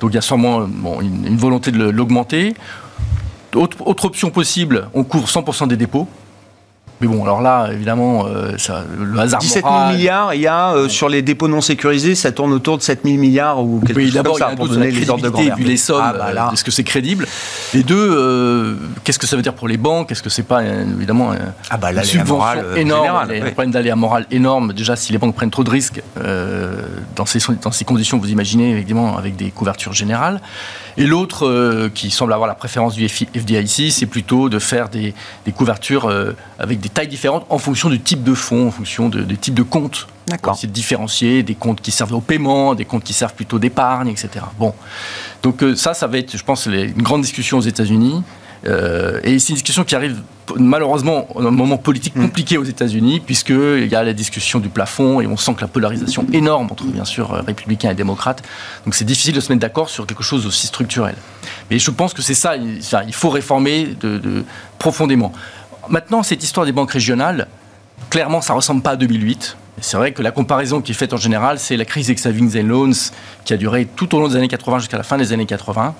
[0.00, 0.66] Donc il y a sûrement
[1.00, 2.54] une, volonté de l'augmenter.
[3.54, 6.06] Autre, autre option possible, on couvre 100% des dépôts.
[7.00, 10.72] Mais bon, alors là, évidemment, euh, ça, le hasard 17 000 milliards, il y a
[10.72, 14.00] euh, sur les dépôts non sécurisés, ça tourne autour de 7 000 milliards ou quelque
[14.00, 15.56] chose comme ça, pour donner les ordres de grandeur.
[15.58, 17.26] les sommes, ah, bah euh, est-ce que c'est crédible?
[17.72, 20.10] Les deux, qu'est-ce que ça veut dire pour les banques?
[20.10, 21.32] Est-ce que c'est pas, évidemment,
[21.70, 24.72] ah bah, une subvention énorme Un problème d'aléa moral énorme.
[24.72, 28.72] Déjà, si les banques prennent trop de risques, dans, ces, dans ces conditions, vous imaginez,
[28.72, 30.40] évidemment, avec des couvertures générales.
[30.96, 35.52] Et l'autre, qui semble avoir la préférence du FDIC, c'est plutôt de faire des, des
[35.52, 36.12] couvertures
[36.58, 39.54] avec des tailles différentes en fonction du type de fonds, en fonction de, des types
[39.54, 40.06] de comptes.
[40.26, 40.56] D'accord.
[40.56, 44.08] C'est de différencier des comptes qui servent au paiement, des comptes qui servent plutôt d'épargne,
[44.08, 44.44] etc.
[44.58, 44.74] Bon.
[45.42, 48.22] Donc euh, ça, ça va être, je pense, une grande discussion aux États-Unis.
[48.66, 50.20] Euh, et c'est une discussion qui arrive
[50.56, 52.22] malheureusement à un moment politique mm.
[52.22, 55.68] compliqué aux États-Unis, puisqu'il y a la discussion du plafond et on sent que la
[55.68, 58.42] polarisation énorme entre, bien sûr, euh, républicains et démocrates.
[58.84, 61.14] Donc c'est difficile de se mettre d'accord sur quelque chose aussi structurel.
[61.70, 64.44] Mais je pense que c'est ça, il faut réformer de,
[64.78, 65.32] profondément.
[65.88, 67.46] Maintenant, cette histoire des banques régionales,
[68.10, 69.56] clairement, ça ne ressemble pas à 2008.
[69.80, 72.58] C'est vrai que la comparaison qui est faite en général, c'est la crise des savings
[72.60, 73.10] and loans
[73.44, 75.94] qui a duré tout au long des années 80 jusqu'à la fin des années 80,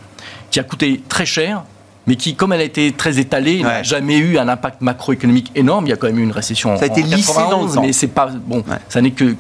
[0.50, 1.62] qui a coûté très cher,
[2.08, 5.86] mais qui, comme elle a été très étalée, n'a jamais eu un impact macroéconomique énorme.
[5.86, 6.76] Il y a quand même eu une récession.
[6.76, 7.82] Ça a été lissé dans le temps.
[7.82, 8.64] Mais c'est pas bon.
[8.88, 9.36] Ça n'est que,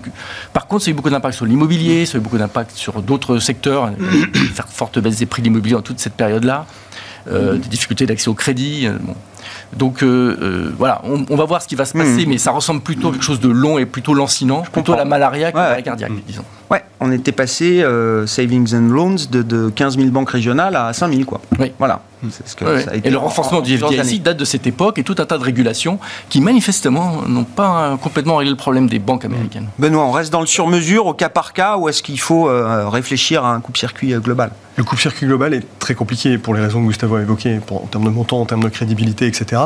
[0.52, 3.02] Par contre, ça a eu beaucoup d'impact sur l'immobilier, ça a eu beaucoup d'impact sur
[3.02, 3.90] d'autres secteurs.
[4.54, 6.66] faire forte baisse des prix de l'immobilier en toute cette période-là,
[7.30, 8.86] euh, des difficultés d'accès au crédit.
[8.86, 9.14] Euh, bon.
[9.76, 12.28] Donc euh, euh, voilà, on, va voir ce qui va se passer, hmm.
[12.28, 15.04] mais ça ressemble plutôt à quelque chose de long et plutôt lancinant, plutôt à la
[15.04, 16.20] malaria que la cardiaque, hmm.
[16.26, 16.44] disons.
[16.70, 21.12] Ouais, on était passé euh, savings and loans de, 15 000 banques régionales à 5
[21.12, 21.40] 000 quoi.
[21.58, 21.72] Oui.
[21.78, 22.02] Voilà.
[23.04, 25.98] et le renforcement du FDIC date de cette époque et tout un tas de régulations
[26.28, 29.68] qui manifestement n'ont pas complètement réglé le problème des banques américaines.
[29.78, 32.50] Benoît, on reste dans le sur-mesure au cas par cas ou est-ce qu'il faut
[32.90, 34.50] réfléchir à un coupe-circuit global?
[34.78, 38.04] Le coupe-circuit global est très compliqué pour les raisons que Gustavo a évoquées, en termes
[38.04, 39.62] de montant, en termes de crédibilité, etc.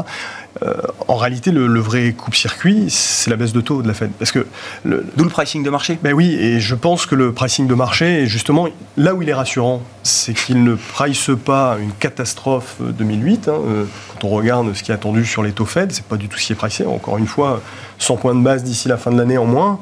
[0.63, 0.75] Euh,
[1.09, 4.11] en réalité, le, vrai coupe-circuit, c'est la baisse de taux de la Fed.
[4.19, 4.47] Parce que
[4.85, 8.27] D'où le pricing de marché Ben oui, et je pense que le pricing de marché,
[8.27, 13.49] justement, là où il est rassurant, c'est qu'il ne price pas une catastrophe 2008.
[13.49, 16.17] Hein, euh, quand on regarde ce qui est attendu sur les taux Fed, c'est pas
[16.17, 16.85] du tout ce qui est pricé.
[16.85, 17.63] Encore une fois,
[17.99, 19.81] 100 points de base d'ici la fin de l'année en moins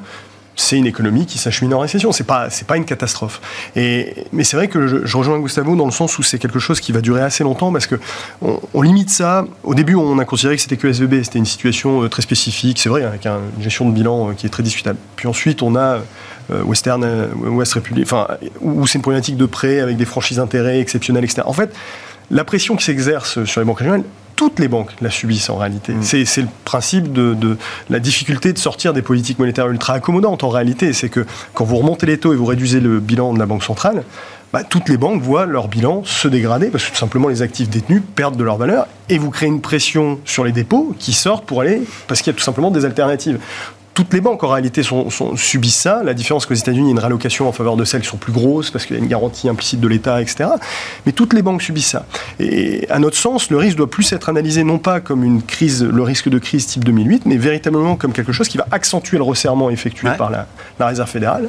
[0.60, 2.12] c'est une économie qui s'achemine en récession.
[2.12, 3.40] C'est pas, c'est pas une catastrophe.
[3.76, 6.80] Et, mais c'est vrai que je, rejoins Gustavo dans le sens où c'est quelque chose
[6.80, 7.96] qui va durer assez longtemps parce que
[8.42, 9.46] on, limite ça.
[9.64, 11.22] Au début, on a considéré que c'était que SVB.
[11.24, 12.78] C'était une situation euh, très spécifique.
[12.78, 14.98] C'est vrai, avec une gestion de bilan euh, qui est très discutable.
[15.16, 16.00] Puis ensuite, on a
[16.50, 18.28] euh, Western, West Republic, enfin,
[18.60, 21.42] où c'est une problématique de prêt avec des franchises d'intérêt exceptionnelles, etc.
[21.46, 21.74] En fait,
[22.30, 24.04] la pression qui s'exerce sur les banques régionales,
[24.40, 25.92] toutes les banques la subissent en réalité.
[25.92, 26.02] Mm.
[26.02, 27.58] C'est le principe de,
[27.90, 30.94] la difficulté de sortir des politiques monétaires ultra accommodantes en réalité.
[30.94, 33.62] C'est que quand vous remontez les taux et vous réduisez le bilan de la Banque
[33.62, 34.02] centrale,
[34.54, 37.68] bah, toutes les banques voient leur bilan se dégrader parce que tout simplement les actifs
[37.68, 41.44] détenus perdent de leur valeur et vous créez une pression sur les dépôts qui sortent
[41.44, 43.38] pour aller parce qu'il y a tout simplement des alternatives
[43.94, 46.02] toutes les banques en réalité sont, subissent ça.
[46.04, 48.16] La différence qu'aux États-Unis, il y a une rélocation en faveur de celles qui sont
[48.16, 50.50] plus grosses parce qu'il y a une garantie implicite de l'État, etc.
[51.06, 52.06] Mais toutes les banques subissent ça.
[52.38, 55.82] Et à notre sens, le risque doit plus être analysé non pas comme une crise,
[55.82, 59.24] le risque de crise type 2008, mais véritablement comme quelque chose qui va accentuer le
[59.24, 60.46] resserrement effectué par la,
[60.78, 61.48] la, Réserve fédérale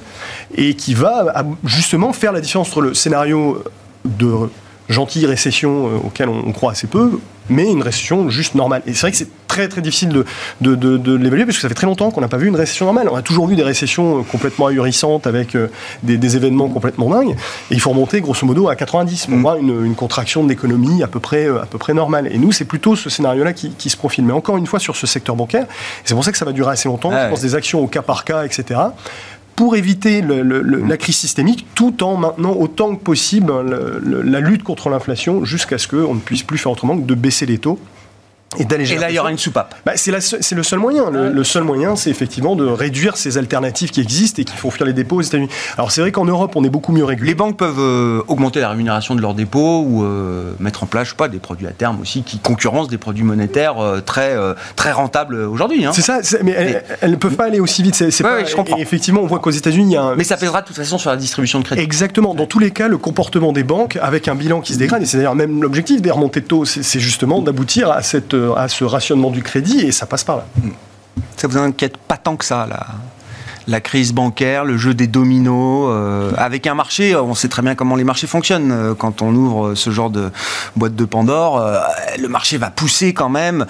[0.56, 3.64] et qui va justement faire la différence entre le scénario
[4.06, 4.50] de
[4.90, 8.82] gentille récession euh, auquel on, croit assez peu, mais une récession juste normale.
[8.86, 10.26] Et c'est vrai que c'est très très difficile de,
[10.62, 12.86] de, de, l'évaluer parce que ça fait très longtemps qu'on n'a pas vu une récession
[12.86, 13.10] normale.
[13.12, 15.68] On a toujours vu des récessions euh, complètement ahurissantes avec euh,
[16.04, 17.36] des, événements complètement dingues.
[17.70, 19.42] Et il faut remonter grosso modo à 90 pour mm.
[19.42, 22.30] voir une, une, contraction de l'économie à peu près à peu près normale.
[22.32, 24.24] Et nous, c'est plutôt ce scénario-là qui, qui, se profile.
[24.24, 25.66] Mais encore une fois sur ce secteur bancaire,
[26.06, 27.12] c'est pour ça que ça va durer assez longtemps.
[27.12, 28.80] je pense des actions au cas par cas, etc
[29.62, 30.88] pour éviter mmh.
[30.88, 33.54] la crise systémique, tout en maintenant autant que possible
[34.02, 37.46] la lutte contre l'inflation jusqu'à ce qu'on ne puisse plus faire autrement que de baisser
[37.46, 37.78] les taux.
[38.60, 39.76] Et, et là, il y aura une soupape.
[39.86, 41.10] Bah, c'est, le seul moyen.
[41.10, 44.86] Le, seul moyen, c'est effectivement de réduire ces alternatives qui existent et qui font fuir
[44.86, 45.48] les dépôts aux États-Unis.
[45.78, 47.32] Alors, c'est vrai qu'en Europe, on est beaucoup mieux régulé.
[47.32, 51.06] Les banques peuvent euh, augmenter la rémunération de leurs dépôts ou euh, mettre en place,
[51.06, 54.36] je sais pas, des produits à terme aussi qui concurrencent des produits monétaires euh, très,
[54.76, 55.86] très rentables aujourd'hui.
[55.86, 55.92] Hein.
[55.94, 57.96] C'est ça, mais, elles, ne peuvent pas aller aussi vite.
[57.96, 58.78] C'est, je comprends.
[58.78, 60.16] effectivement, on voit qu'aux États-Unis, il y a un...
[60.16, 61.82] Mais ça pèsera de toute façon sur la distribution de crédit.
[61.82, 62.36] Exactement.
[62.36, 65.06] Dans tous les cas, le comportement des banques, avec un bilan qui se dégrade, et
[65.06, 68.84] c'est d'ailleurs même l'objectif des remontées de taux, c'est, justement d'aboutir à, cette, à ce
[68.84, 70.46] rationnement du crédit et ça passe par là.
[71.38, 72.68] Ça vous inquiète pas tant que ça,
[73.68, 77.76] la crise bancaire, le jeu des dominos, euh, avec un marché, on sait très bien
[77.76, 78.72] comment les marchés fonctionnent.
[78.72, 80.30] Euh, quand on ouvre ce genre de
[80.76, 81.80] boîte de Pandore, euh,
[82.20, 83.66] le marché va pousser quand même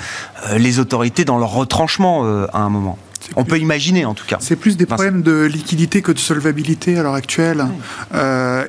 [0.56, 2.98] les autorités dans leur retranchement à un moment.
[3.36, 4.38] On peut imaginer en tout cas.
[4.40, 7.66] C'est plus des problèmes de liquidité que de solvabilité à l'heure actuelle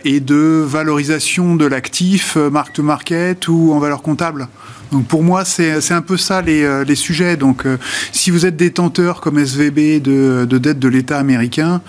[0.04, 4.48] et de valorisation de l'actif mark to market ou en valeur comptable.
[4.92, 7.36] Donc pour moi, c'est un peu ça les, euh, les sujets.
[7.38, 7.78] Donc euh,
[8.12, 11.80] si vous êtes détenteur comme SVB de, de dette de l'État américain,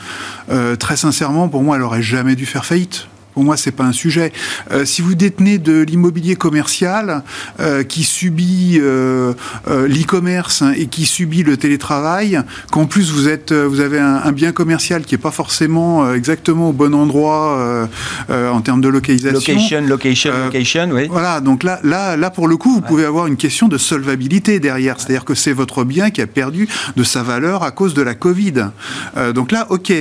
[0.49, 3.07] euh, très sincèrement, pour moi, elle aurait jamais dû faire faillite.
[3.33, 4.31] Pour moi, c'est pas un sujet.
[4.71, 7.23] Euh, si vous détenez de l'immobilier commercial
[7.59, 9.33] euh, qui subit euh,
[9.67, 12.41] l'e-commerce hein, et qui subit le télétravail,
[12.71, 16.73] qu'en plus vous êtes, vous avez un, bien commercial qui est pas forcément exactement au
[16.73, 17.87] bon endroit
[18.29, 19.53] en termes de localisation.
[19.53, 21.07] Location, location, location, oui.
[21.09, 21.39] Voilà.
[21.39, 24.99] Donc là, là, là pour le coup, vous pouvez avoir une question de solvabilité derrière.
[24.99, 28.15] C'est-à-dire que c'est votre bien qui a perdu de sa valeur à cause de la
[28.15, 28.69] Covid.
[29.33, 29.91] donc là, ok,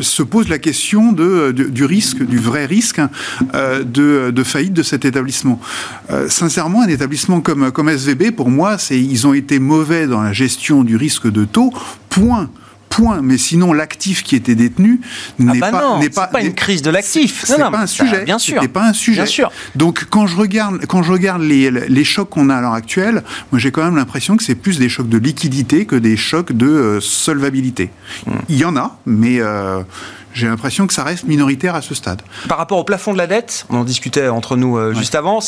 [0.00, 3.00] se pose la question de, du risque du vrai risque
[3.54, 5.60] euh, de, faillite de cet établissement.
[6.10, 10.22] Euh, sincèrement, un établissement comme, comme SVB, pour moi, c'est ils ont été mauvais dans
[10.22, 11.72] la gestion du risque de taux,
[12.08, 12.50] point
[12.94, 13.22] point.
[13.22, 15.00] Mais sinon, l'actif qui était détenu
[15.38, 17.44] n'est ah bah pas, n'est pas, pas, une crise de l'actif.
[17.44, 18.24] C'est pas un sujet.
[18.24, 18.66] bien sûr.
[18.68, 19.22] Pas un sujet.
[19.22, 19.52] Bien sûr.
[19.74, 23.22] Donc, quand je regarde, quand je regarde les, les chocs qu'on a à l'heure actuelle,
[23.50, 26.52] moi, j'ai quand même l'impression que c'est plus des chocs de liquidité que des chocs
[26.52, 27.90] de euh, solvabilité.
[28.26, 28.32] Hmm.
[28.48, 29.40] Il y en a, mais
[30.34, 32.20] j'ai l'impression que ça reste minoritaire à ce stade.
[32.48, 35.38] Par rapport au plafond de la dette, on en discutait entre nous euh, juste avant,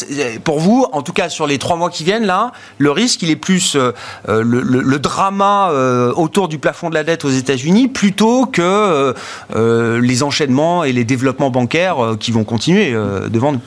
[0.44, 3.31] pour vous, en tout cas sur les trois mois qui viennent, là, le risque, il
[3.31, 3.92] est plus euh,
[4.29, 5.70] euh, le, drama
[6.16, 9.14] autour du plafond de la dette aux États-Unis plutôt que
[9.55, 13.61] les enchaînements et les développements bancaires qui vont continuer devant nous.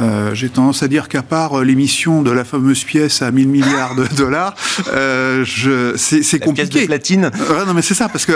[0.00, 3.48] Euh, j'ai tendance à dire qu'à part euh, l'émission de la fameuse pièce à 1000
[3.48, 4.54] milliards de dollars,
[4.92, 5.44] euh,
[5.96, 6.68] c'est compliqué.
[6.68, 7.30] Pièce de platine.
[7.66, 8.32] non, mais c'est ça, parce que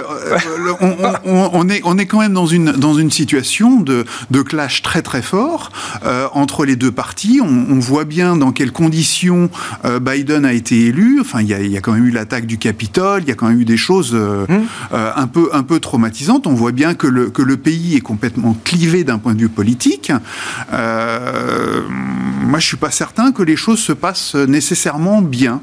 [1.25, 5.03] on, est, on est quand même dans une, dans une situation de, de clash très
[5.03, 5.71] très fort
[6.33, 7.41] entre les deux parties.
[7.43, 9.51] On, voit bien dans quelles conditions
[10.01, 11.19] Biden a été élu.
[11.21, 13.35] Enfin, il y a, y a, quand même eu l'attaque du Capitole, il y a
[13.35, 14.47] quand même eu des choses hum.
[14.93, 16.47] un, peu, un peu traumatisantes.
[16.47, 19.49] On voit bien que le, que le pays est complètement clivé d'un point de vue
[19.49, 20.13] politique.
[20.73, 25.63] Euh, euh, moi, je suis pas certain que les choses se passent nécessairement bien.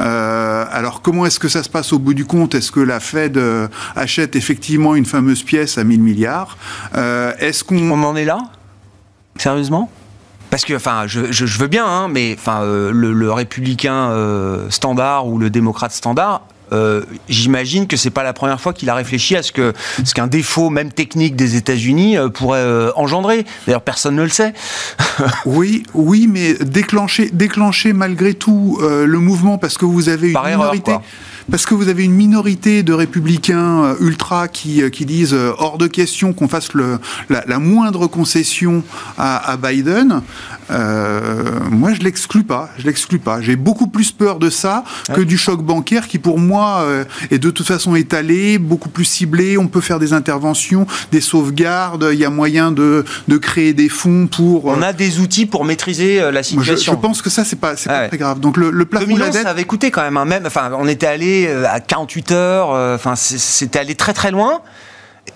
[0.00, 2.54] Euh, alors, comment est-ce que ça se passe au bout du compte?
[2.54, 6.56] Est-ce que la Fed euh, achète effectivement une fameuse pièce à 1000 milliards?
[6.94, 8.38] Est-ce qu'on en est là?
[9.36, 9.90] Sérieusement?
[10.50, 14.12] Parce que, enfin, je, veux bien, hein, mais enfin, le, républicain
[14.70, 18.94] standard ou le démocrate standard, euh, j'imagine que c'est pas la première fois qu'il a
[18.94, 19.72] réfléchi à ce que
[20.04, 23.44] ce qu'un défaut même technique des États-Unis euh, pourrait euh, engendrer.
[23.66, 24.52] D'ailleurs, personne ne le sait.
[25.46, 30.92] oui, oui, mais déclencher, déclencher malgré tout le mouvement parce que vous avez une minorité
[31.50, 35.52] parce que vous avez une minorité de républicains euh, ultra qui, euh, qui disent euh,
[35.58, 38.82] hors de question qu'on fasse le, la, moindre concession
[39.16, 40.22] à, Biden,
[41.70, 43.40] moi je l'exclus pas, je l'exclus pas.
[43.40, 44.84] J'ai beaucoup plus peur de ça
[45.14, 46.86] que du choc bancaire qui pour moi
[47.30, 49.58] est de toute façon étalé, beaucoup plus ciblé.
[49.58, 52.10] On peut faire des interventions, des sauvegardes.
[52.12, 54.66] Il y a moyen de, de créer des fonds pour.
[54.66, 56.92] On a des outils pour maîtriser la situation.
[56.92, 58.38] Je, pense que ça c'est pas, c'est pas très grave.
[58.38, 60.16] Donc le, le plafond de la dette, ça avait coûté quand même.
[60.16, 62.72] Hein, même, enfin, on était allé euh, à 48 heures.
[62.72, 64.60] Euh, enfin, c'était allé très très loin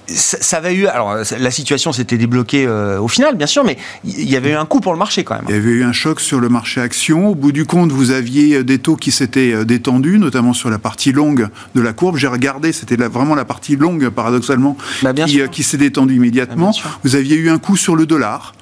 [0.06, 0.86] ça, avait eu.
[0.86, 4.54] Alors, la situation s'était débloquée euh, au final, bien sûr, mais il y avait eu
[4.54, 5.44] un coup pour le marché quand même.
[5.48, 7.28] Il y avait eu un choc sur le marché action.
[7.28, 11.12] Au bout du compte, vous aviez des taux qui s'étaient détendus, notamment sur la partie
[11.12, 12.16] longue de la courbe.
[12.16, 16.72] J'ai regardé, c'était vraiment la partie longue, paradoxalement, bah, qui, qui s'est détendue immédiatement.
[16.72, 18.54] Bah, vous aviez eu un coup sur le dollar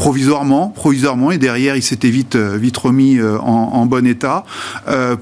[0.00, 4.44] provisoirement, provisoirement, et derrière, il s'était vite, vite remis en, bon état.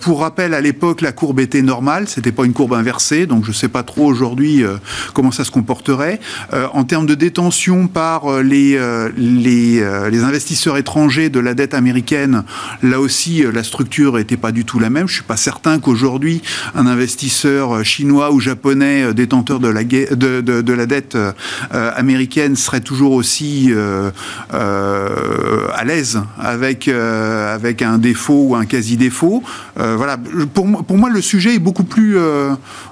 [0.00, 3.50] pour rappel, à l'époque, la courbe était normale, c'était pas une courbe inversée, donc je
[3.50, 4.62] sais pas trop aujourd'hui
[5.14, 6.20] comment ça se comporterait.
[6.52, 8.78] en termes de détention par les,
[9.16, 12.44] les, les investisseurs étrangers de la dette américaine,
[12.82, 15.08] là aussi, la structure n'était pas du tout la même.
[15.08, 16.42] Je suis pas certain qu'aujourd'hui,
[16.76, 21.32] un investisseur chinois ou japonais euh, détenteur de la, de, de, la dette euh,
[21.72, 24.10] américaine serait toujours aussi euh,
[25.74, 29.42] à l'aise avec, avec un défaut ou un quasi-défaut.
[29.76, 30.16] voilà.
[30.54, 32.18] Pour, pour moi, le sujet est beaucoup plus,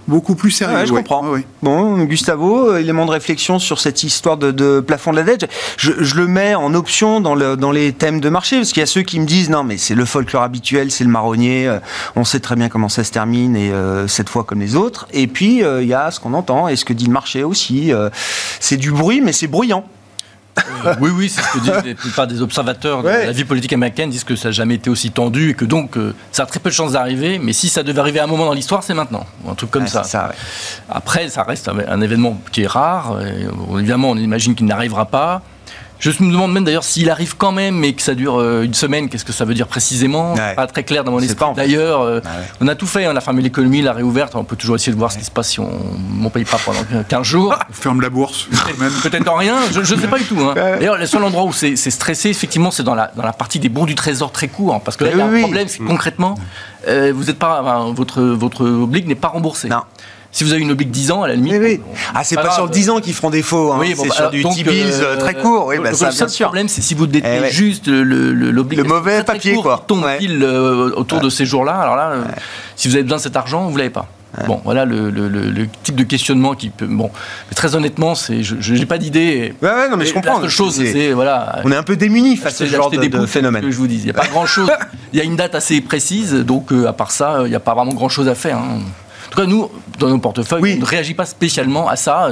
[0.08, 0.86] beaucoup plus sérieux.
[0.86, 1.24] je comprends.
[1.62, 5.48] Bon, Gustavo, élément de réflexion sur cette histoire de, plafond de la dette.
[5.76, 8.80] Je, je, le mets en option dans, le, dans les thèmes de marché, parce qu'il
[8.80, 11.70] y a ceux qui me disent non, mais c'est le folklore habituel, c'est le marronnier,
[12.14, 13.72] on sait très bien comment ça se termine, et
[14.06, 15.08] cette fois comme les autres.
[15.12, 17.92] Et puis, il y a ce qu'on entend et ce que dit le marché aussi.
[17.92, 18.10] Euh,
[18.60, 19.84] c'est du bruit, mais c'est bruyant.
[21.00, 24.10] Oui, oui, c'est ce que disent la plupart des observateurs de la vie politique américaine,
[24.10, 26.60] disent que ça n'a jamais été aussi tendu et que donc euh, ça a très
[26.60, 28.94] peu de chances d'arriver, mais si ça devait arriver à un moment dans l'histoire, c'est
[28.94, 30.02] maintenant, un truc comme ça.
[30.88, 33.18] Après, ça reste un, événement qui est rare,
[33.78, 35.42] évidemment on imagine qu'il n'arrivera pas.
[35.98, 38.74] Je me demande même d'ailleurs s'il arrive quand même et que ça dure euh, une
[38.74, 41.46] semaine, qu'est-ce que ça veut dire précisément Pas très clair dans mon esprit.
[41.56, 42.20] D'ailleurs, euh,
[42.60, 44.98] on a tout fait, on a fermé l'économie, la réouverte, on peut toujours essayer de
[44.98, 45.70] voir ce qui se passe si on
[46.12, 47.54] ne paye pas pendant 15 jours.
[47.70, 48.48] On ferme la bourse.
[49.02, 50.38] Peut-être en rien, je ne sais pas du tout.
[50.40, 50.54] Hein.
[50.54, 53.68] D'ailleurs, le seul endroit où c'est stressé, effectivement, c'est dans la, dans la partie des
[53.68, 54.74] bons du trésor très court.
[54.74, 56.36] Hein, parce que là, il y a un problème, c'est concrètement,
[56.88, 59.68] euh, vous êtes pas, votre, votre oblique n'est pas remboursé.
[59.68, 59.82] Non.
[60.36, 61.54] Si vous avez une oblique 10 ans, à la limite.
[61.58, 61.80] Oui,
[62.14, 63.72] Ah, c'est pas, sur 10 ans qu'ils feront défaut.
[63.72, 63.80] Hein.
[63.96, 65.64] c'est sur du T-bills euh, très court.
[65.68, 68.76] Oui, bah, ça, le seul problème, c'est si vous détenez eh juste l'oblique.
[68.76, 69.82] Le, le, mauvais papier, quoi.
[69.86, 71.76] tombe pile euh, autour de ces jours-là.
[71.76, 72.24] Alors là, euh,
[72.76, 74.10] si vous avez besoin de cet argent, vous l'avez pas.
[74.46, 76.84] Bon, voilà le, type de questionnement qui peut.
[76.84, 77.10] Bon,
[77.48, 79.54] mais très honnêtement, c'est, je n'ai pas d'idée.
[79.62, 80.40] Ouais, ouais, non, mais je comprends.
[80.40, 81.62] La chose, c'est voilà.
[81.64, 83.62] On est un peu démunis face à ce genre de, phénomène.
[83.62, 84.70] Que je vous dis, il n'y a pas grand chose.
[85.14, 87.72] Il y a une date assez précise, donc à part ça, il n'y a pas
[87.72, 88.58] vraiment grand chose à faire.
[88.58, 88.80] Hein.
[89.36, 92.30] En tout cas, nous, dans nos portefeuilles, on ne réagit pas spécialement à ça.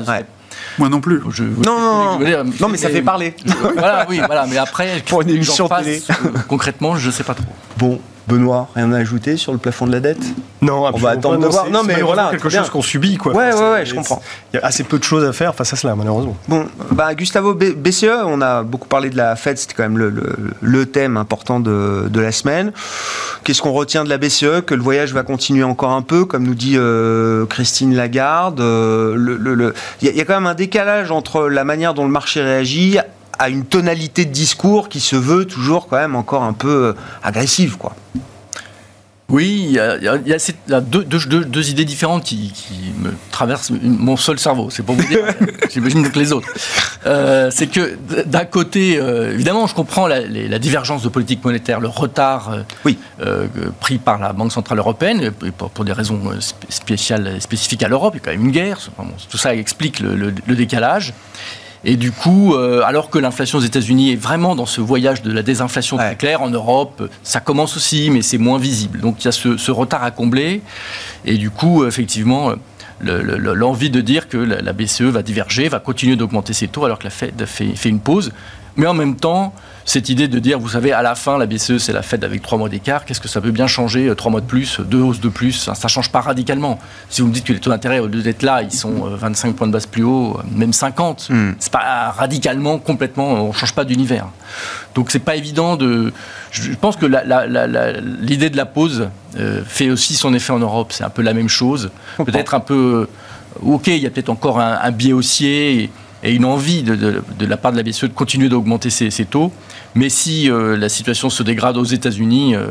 [0.79, 1.21] Moi non plus.
[1.65, 3.35] non, non, non, mais ça fait parler.
[3.75, 4.47] voilà, oui, voilà.
[4.47, 6.15] Mais après, pour une émission télé, euh,
[6.49, 7.45] concrètement, je ne sais pas trop.
[7.77, 10.23] Bon, Benoît, rien à ajouter sur le plafond de la dette?
[10.63, 11.69] Non, on va attendre de voir.
[11.69, 13.35] Non, mais voilà, quelque chose qu'on subit, quoi.
[13.35, 14.23] Ouais, ouais, ouais, je comprends.
[14.53, 16.37] Il y a assez peu de choses à faire face à cela, malheureusement.
[16.49, 20.87] Bon, bah, Gustavo BCE, on a beaucoup parlé de la Fed, c'était quand même le,
[20.87, 22.73] thème important de, la semaine.
[23.43, 26.45] Qu'est-ce qu'on retient de la BCE Que le voyage va continuer encore un peu, comme
[26.45, 28.61] nous dit euh, Christine Lagarde.
[28.61, 32.99] Euh, il y, a quand même un décalage entre la manière dont le marché réagit
[33.39, 36.93] à une tonalité de discours qui se veut toujours quand même encore un peu euh,
[37.23, 37.95] agressive, quoi.
[39.31, 42.53] Oui, il y a, deux, idées différentes qui,
[42.99, 44.69] me traversent mon seul cerveau.
[44.71, 45.21] C'est pour vous dire,
[45.73, 46.47] j'imagine que les autres.
[47.07, 51.89] Euh, c'est que d'un côté, euh, évidemment, je comprends la, divergence de politique monétaire, le
[51.89, 52.99] retard oui.
[53.81, 56.21] pris par la Banque centrale européenne pour, des raisons
[56.69, 58.15] spéciales, spécifiques à l'Europe.
[58.15, 58.79] Il y a quand même une guerre.
[59.31, 61.15] tout ça explique le décalage.
[61.85, 65.31] Et du coup, euh, alors que l'inflation aux États-Unis est vraiment dans ce voyage de
[65.31, 69.01] la désinflation très clair, en Europe, ça commence aussi, mais c'est moins visible.
[69.01, 70.63] Donc il y a ce, retard à combler.
[71.27, 72.53] Et du coup, effectivement,
[73.01, 77.05] l'envie de dire que la, BCE va diverger, va continuer d'augmenter ses taux alors que
[77.05, 78.33] la Fed fait, fait une pause.
[78.77, 79.53] Mais en même temps,
[79.85, 82.41] cette idée de dire, vous savez, à la fin, la BCE, c'est la Fed avec
[82.41, 85.01] trois mois d'écart, qu'est-ce que ça peut bien changer euh, Trois mois de plus, deux
[85.01, 86.79] hausses de plus, ça ne change pas radicalement.
[87.11, 89.49] Si vous me dites que les taux d'intérêt, au lieu d'être là, ils sont 25
[89.49, 91.53] euh, points de base plus haut, euh, même 50, hmm.
[91.59, 94.27] c'est pas radicalement, complètement, on ne change pas d'univers.
[94.95, 96.13] Donc c'est pas évident de...
[96.51, 97.07] Je pense que
[98.21, 99.09] l'idée de la pause
[99.67, 101.91] fait aussi son effet en Europe, c'est un peu la même chose.
[102.25, 103.09] Peut-être un peu...
[103.61, 105.91] Ok, il y a peut-être encore un, un biais haussier
[106.25, 109.53] et une envie de, la part de la BCE de continuer d'augmenter ses, taux.
[109.95, 112.67] Mais si euh, la situation se dégrade aux États-Unis, euh,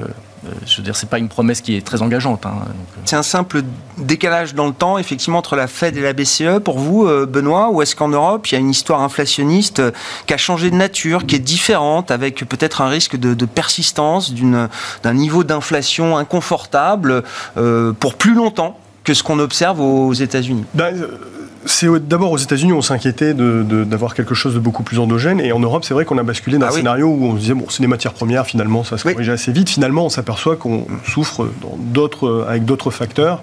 [0.46, 2.46] euh, je veux dire, c'est pas une promesse qui est très engageante.
[2.46, 2.54] Hein,
[3.06, 3.62] c'est un simple
[3.98, 6.60] décalage dans le temps, effectivement, entre la Fed et la BCE.
[6.64, 9.82] Pour vous, Benoît, ou est-ce qu'en Europe, il y a une histoire inflationniste
[10.28, 15.14] qui a changé de nature, qui est différente, avec peut-être un risque de, persistance d'un
[15.14, 17.24] niveau d'inflation inconfortable
[18.00, 20.66] pour plus longtemps que ce qu'on observe aux États-Unis?
[20.74, 20.94] Ben,
[21.66, 25.60] c'est d'abord aux États-Unis, on s'inquiétait d'avoir quelque chose de beaucoup plus endogène, et en
[25.60, 27.82] Europe, c'est vrai qu'on a basculé d'un ah scénario où on se disait bon, c'est
[27.82, 29.70] des matières premières, finalement, ça se corrige assez vite.
[29.70, 31.50] Finalement, on s'aperçoit qu'on souffre
[32.48, 33.42] avec d'autres facteurs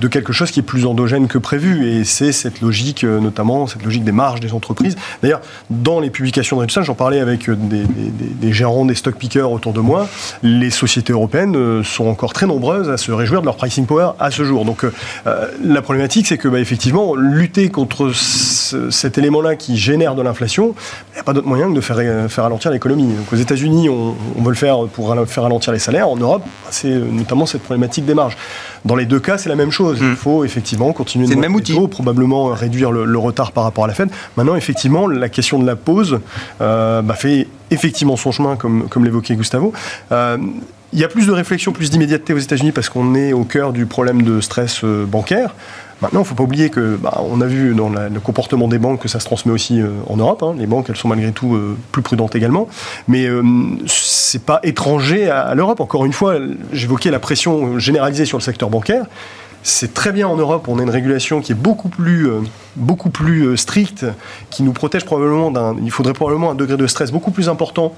[0.00, 1.88] de quelque chose qui est plus endogène que prévu.
[1.88, 4.96] Et c'est cette logique, euh, notamment cette logique des marges des entreprises.
[5.22, 9.50] D'ailleurs, dans les publications de Richardson, j'en parlais avec euh, des, gérants, des stock pickers
[9.50, 10.08] autour de moi.
[10.42, 14.12] Les sociétés européennes euh, sont encore très nombreuses à se réjouir de leur pricing power
[14.18, 14.64] à ce jour.
[14.64, 14.84] Donc
[15.62, 20.74] la problématique, c'est que bah, effectivement, lutter contre cet élément-là qui génère de l'inflation,
[21.10, 23.12] il n'y a pas d'autre moyen que de faire, faire ralentir l'économie.
[23.12, 26.08] Donc aux États-Unis, on, veut le faire pour faire ralentir les salaires.
[26.08, 28.36] En Europe, c'est notamment cette problématique des marges.
[28.84, 30.00] Dans les deux cas, c'est la même chose.
[30.00, 30.10] Hmm.
[30.10, 31.74] Il faut effectivement continuer de le même outil.
[31.90, 34.08] probablement réduire le, retard par rapport à la Fed.
[34.36, 36.20] Maintenant, effectivement, la question de la pause
[36.60, 39.72] euh, bah, fait effectivement son chemin, comme, comme l'évoquait Gustavo.
[40.12, 40.38] Euh,
[40.92, 43.72] il y a plus de réflexion, plus d'immédiateté aux États-Unis parce qu'on est au cœur
[43.72, 45.54] du problème de stress euh, bancaire.
[46.02, 48.78] Maintenant, il ne faut pas oublier que bah, on a vu dans le comportement des
[48.78, 50.42] banques que ça se transmet aussi euh, en Europe.
[50.42, 50.54] Hein.
[50.58, 52.68] Les banques, elles sont malgré tout euh, plus prudentes également,
[53.06, 55.80] mais ce c'est pas étranger à, l'Europe.
[55.80, 56.36] Encore une fois,
[56.72, 59.06] j'évoquais la pression généralisée sur le secteur bancaire.
[59.62, 62.30] C'est très bien en Europe, on a une régulation qui est beaucoup plus,
[62.76, 64.06] beaucoup plus stricte,
[64.48, 65.76] qui nous protège probablement d'un.
[65.82, 67.94] Il faudrait probablement un degré de stress beaucoup plus important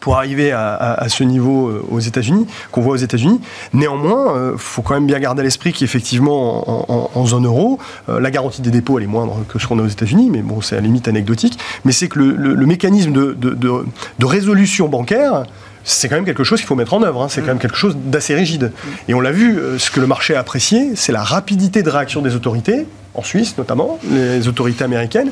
[0.00, 3.40] pour arriver à, ce niveau euh, aux États-Unis, qu'on voit aux États-Unis.
[3.72, 7.78] Néanmoins, il euh, faut quand même bien garder à l'esprit qu'effectivement, en, zone euro,
[8.08, 10.42] euh, la garantie des dépôts, elle est moindre que ce qu'on a aux États-Unis, mais
[10.42, 11.58] bon, c'est à la limite anecdotique.
[11.84, 15.44] Mais c'est que le, mécanisme de, résolution bancaire,
[15.88, 17.22] c'est quand même quelque chose qu'il faut mettre en œuvre.
[17.22, 17.28] Hein.
[17.28, 18.72] C'est quand même quelque chose d'assez rigide.
[19.08, 22.22] Et on l'a vu, ce que le marché a apprécié, c'est la rapidité de réaction
[22.22, 25.30] des autorités, en Suisse notamment, les autorités américaines,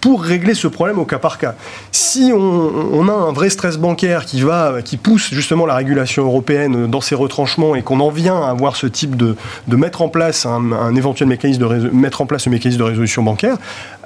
[0.00, 1.54] pour régler ce problème au cas par cas.
[1.92, 6.86] Si on, a un vrai stress bancaire qui va, qui pousse justement la régulation européenne
[6.86, 9.36] dans ses retranchements et qu'on en vient à avoir ce type de,
[9.68, 13.22] de mettre en place un, éventuel mécanisme de mettre en place ce mécanisme de résolution
[13.22, 13.58] bancaire,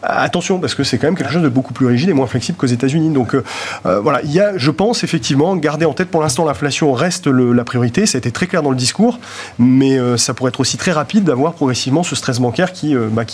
[0.06, 2.58] attention parce que c'est quand même quelque chose de beaucoup plus rigide et moins flexible
[2.58, 3.10] qu'aux États-Unis.
[3.10, 3.44] Donc euh,
[3.86, 7.26] euh, voilà, il y a, je pense effectivement, garder en tête pour l'instant l'inflation reste
[7.26, 8.06] la priorité.
[8.06, 9.18] Ça a été très clair dans le discours,
[9.58, 13.24] mais euh, ça pourrait être aussi très rapide d'avoir progressivement ce stress bancaire qui, bah,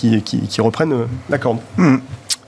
[0.59, 1.59] reprenne la corde.
[1.77, 1.97] Mmh.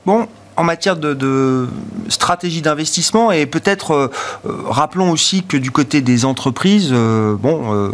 [0.07, 1.69] Bon, en matière de,
[2.09, 4.11] stratégie d'investissement et peut-être
[4.45, 7.93] rappelons aussi que du côté des entreprises, bon,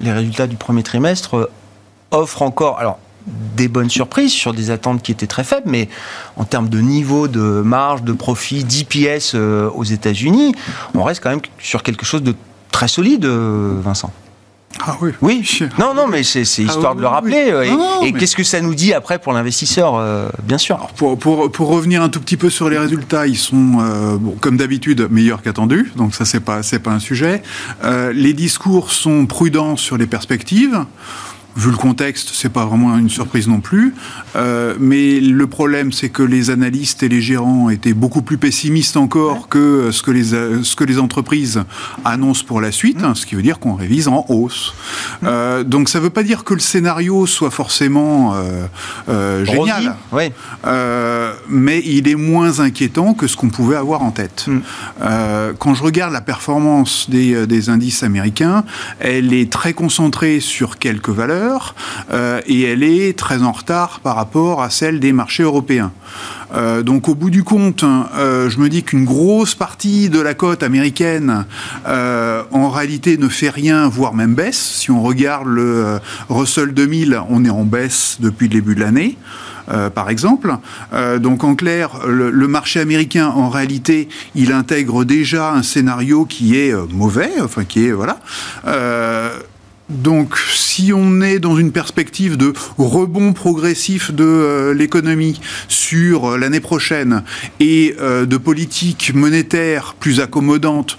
[0.00, 1.50] les résultats du premier trimestre
[2.10, 2.78] offrent encore,
[3.26, 5.88] des bonnes surprises sur des attentes qui étaient très faibles, mais
[6.36, 10.54] en termes de niveau de marge, de profit, d'IPS aux États-Unis,
[10.94, 12.34] on reste quand même sur quelque chose de
[12.70, 14.12] très solide, Vincent.
[14.84, 15.12] Ah oui.
[15.20, 15.42] Oui.
[15.78, 17.52] Non, non, mais c'est ah histoire de le rappeler.
[18.02, 21.68] Et, qu'est-ce que ça nous dit après pour l'investisseur, euh, bien sûr pour, pour, pour,
[21.68, 25.42] revenir un tout petit peu sur les résultats, ils sont, euh, bon, comme d'habitude, meilleurs
[25.42, 25.92] qu'attendus.
[25.96, 27.42] Donc ça, c'est pas, pas un sujet.
[27.84, 30.84] Euh, les discours sont prudents sur les perspectives
[31.56, 33.94] vu le contexte, c'est pas vraiment une surprise non plus.
[34.36, 38.96] Euh, mais le problème, c'est que les analystes et les gérants étaient beaucoup plus pessimistes
[38.96, 41.62] encore que ce que les ce que les entreprises
[42.04, 44.74] annoncent pour la suite, hein, ce qui veut dire qu'on révise en hausse.
[45.24, 48.66] Euh, donc ça veut pas dire que le scénario soit forcément euh,
[49.08, 50.24] euh génial, oui.
[50.66, 54.44] Euh, mais il est moins inquiétant que ce qu'on pouvait avoir en tête.
[54.46, 54.58] Mm.
[55.02, 58.64] Euh, quand je regarde la performance des, des indices américains,
[59.00, 61.45] elle est très concentrée sur quelques valeurs
[62.12, 65.92] euh, et elle est très en retard par rapport à celle des marchés européens.
[66.54, 70.34] Euh, donc au bout du compte, euh, je me dis qu'une grosse partie de la
[70.34, 71.44] cote américaine,
[71.86, 74.58] en réalité, ne fait rien, voire même baisse.
[74.58, 79.16] Si on regarde le Russell 2000, on est en baisse depuis le début de l'année.
[79.94, 80.56] par exemple.
[81.18, 86.56] donc en clair, le, le, marché américain, en réalité, il intègre déjà un scénario qui
[86.56, 88.18] est mauvais, enfin qui est voilà.
[89.88, 96.38] Donc, si on est dans une perspective de rebond progressif de euh, l'économie sur euh,
[96.38, 97.22] l'année prochaine
[97.60, 100.96] et euh, de politique monétaire plus accommodante,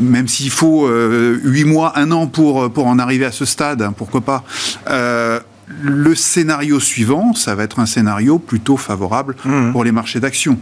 [0.00, 3.92] même s'il faut huit mois, un an pour, pour en arriver à ce stade, hein,
[3.94, 4.44] pourquoi pas,
[4.86, 9.72] le scénario suivant, ça va être un scénario plutôt favorable mmh.
[9.72, 10.58] pour les marchés d'actions.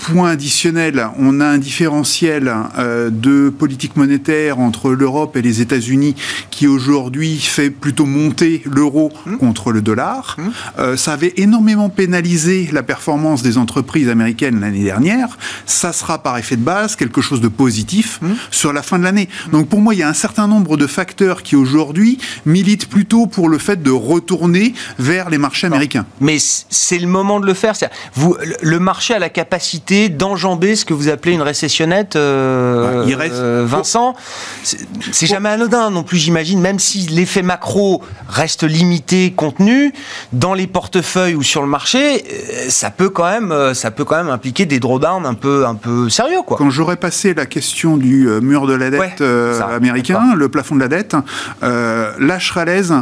[0.00, 6.14] Point additionnel, on a un différentiel euh, de politique monétaire entre l'Europe et les États-Unis
[6.50, 9.36] qui aujourd'hui fait plutôt monter l'euro mmh.
[9.36, 10.36] contre le dollar.
[10.38, 10.42] Mmh.
[10.78, 15.36] Euh, ça avait énormément pénalisé la performance des entreprises américaines l'année dernière.
[15.66, 18.20] Ça sera par effet de base quelque chose de positif
[18.50, 19.28] sur la fin de l'année.
[19.52, 23.26] Donc pour moi, il y a un certain nombre de facteurs qui aujourd'hui militent plutôt
[23.26, 26.06] pour le fait de retourner vers les marchés américains.
[26.20, 27.74] Mais c'est le moment de le faire.
[28.14, 33.14] Vous, le marché a la capacité d'enjamber ce que vous appelez une récessionnette, euh, Il
[33.14, 33.34] reste...
[33.34, 34.14] Euh, Vincent?
[34.62, 39.92] C'est jamais anodin non plus, j'imagine, même si l'effet macro reste limité, contenu,
[40.32, 44.16] dans les portefeuilles ou sur le marché, euh, ça peut quand même, ça peut quand
[44.16, 46.42] même impliquer des drawdowns un peu, un peu sérieux.
[46.46, 46.56] Quoi.
[46.56, 49.22] Quand j'aurais passé la question du mur de la dette
[49.60, 51.16] américain, le plafond de la dette,
[51.62, 52.94] lâcherai à l'aise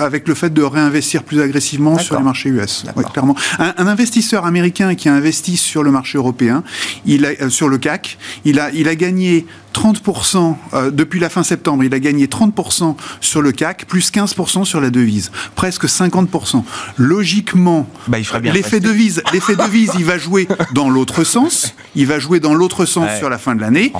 [0.00, 2.84] avec le fait de réinvestir plus agressivement sur les marchés US.
[3.12, 3.34] clairement.
[3.58, 6.62] Un, investisseur américain qui investit sur le marché européen.
[7.06, 11.42] Il a, sur le CAC, il a, il a gagné 30% euh, depuis la fin
[11.42, 16.62] septembre, il a gagné 30% sur le CAC, plus 15% sur la devise, presque 50%.
[16.96, 21.74] Logiquement, bah, l'effet devise, l'effet devise, il va jouer dans l'autre sens.
[21.94, 23.92] Il va jouer dans l'autre sens sur la fin de l'année.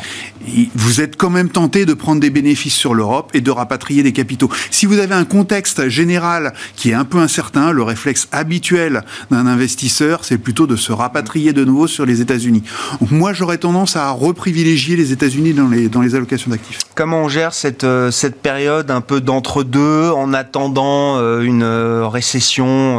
[0.75, 4.13] Vous êtes quand même tenté de prendre des bénéfices sur l'Europe et de rapatrier des
[4.13, 4.51] capitaux.
[4.71, 9.47] Si vous avez un contexte général qui est un peu incertain, le réflexe habituel d'un
[9.47, 12.63] investisseur, c'est plutôt de se rapatrier de nouveau sur les États-Unis.
[13.11, 16.81] Moi, j'aurais tendance à reprivilégier les États-Unis dans les, allocations d'actifs.
[16.95, 22.07] Comment on gère cette, euh, cette période un peu d'entre-deux en attendant euh, une euh,
[22.09, 22.99] récession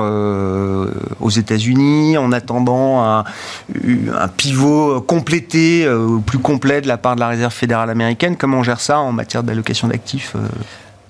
[1.20, 3.24] aux États-Unis, en attendant un,
[4.16, 5.88] un pivot complété,
[6.26, 8.36] plus complet de la part de la Réserve fédérale américaine?
[8.38, 10.36] Comment on gère ça en matière d'allocation d'actifs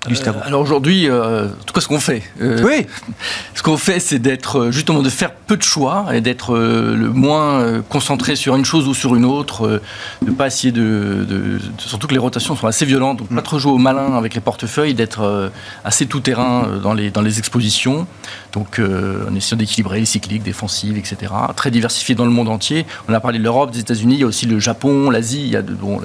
[0.08, 2.86] euh, alors aujourd'hui, euh, en tout cas, ce qu'on fait, euh, oui.
[3.54, 7.82] ce qu'on fait, c'est d'être justement de faire peu de choix et d'être le moins
[7.88, 9.82] concentré sur une chose ou sur une autre,
[10.22, 13.72] de pas essayer de, surtout que les rotations sont assez violentes, donc pas trop jouer
[13.72, 15.50] au malin avec les portefeuilles, d'être
[15.84, 18.06] assez tout terrain dans les dans les expositions,
[18.52, 21.32] donc en essayant d'équilibrer les cycliques, défensives, etc.
[21.56, 22.86] Très diversifié dans le monde entier.
[23.08, 25.42] On a parlé de l'Europe, des États-Unis, il y a aussi le Japon, l'Asie.
[25.42, 26.00] Il y a de, bon,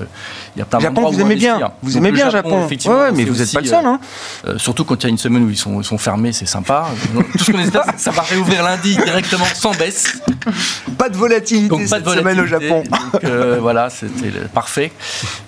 [0.55, 2.99] il y a plein Japon, vous aimez bien, vous aimez bien Japon, effectivement.
[2.99, 3.85] Ouais, mais vous n'êtes pas le seul.
[3.85, 3.99] Hein.
[4.47, 6.87] Euh, surtout quand il y a une semaine où ils sont, sont fermés, c'est sympa.
[7.37, 10.21] Tout ce qu'on espère, c'est que ça va réouvrir lundi directement sans baisse.
[10.97, 12.83] Pas de volatilité donc, pas de cette semaine au Japon.
[13.13, 14.91] Donc euh, voilà, c'était parfait.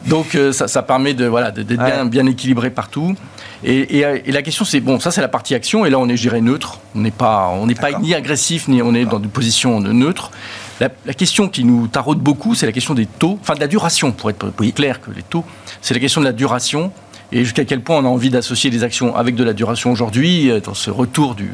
[0.05, 3.15] Donc euh, ça, ça, permet de voilà d'être bien, bien, équilibré partout.
[3.63, 6.17] Et, et, la question, c'est bon, ça c'est la partie action, et là on est
[6.17, 6.79] géré neutre.
[6.95, 10.31] On n'est pas, on n'est pas ni agressif ni on est dans une position neutre.
[10.79, 13.67] La, la, question qui nous taraude beaucoup, c'est la question des taux, enfin de la
[13.67, 15.43] duration, pour être plus clair que les taux.
[15.81, 16.91] C'est la question de la duration
[17.31, 20.49] et jusqu'à quel point on a envie d'associer les actions avec de la duration aujourd'hui,
[20.49, 21.51] euh, dans ce retour du,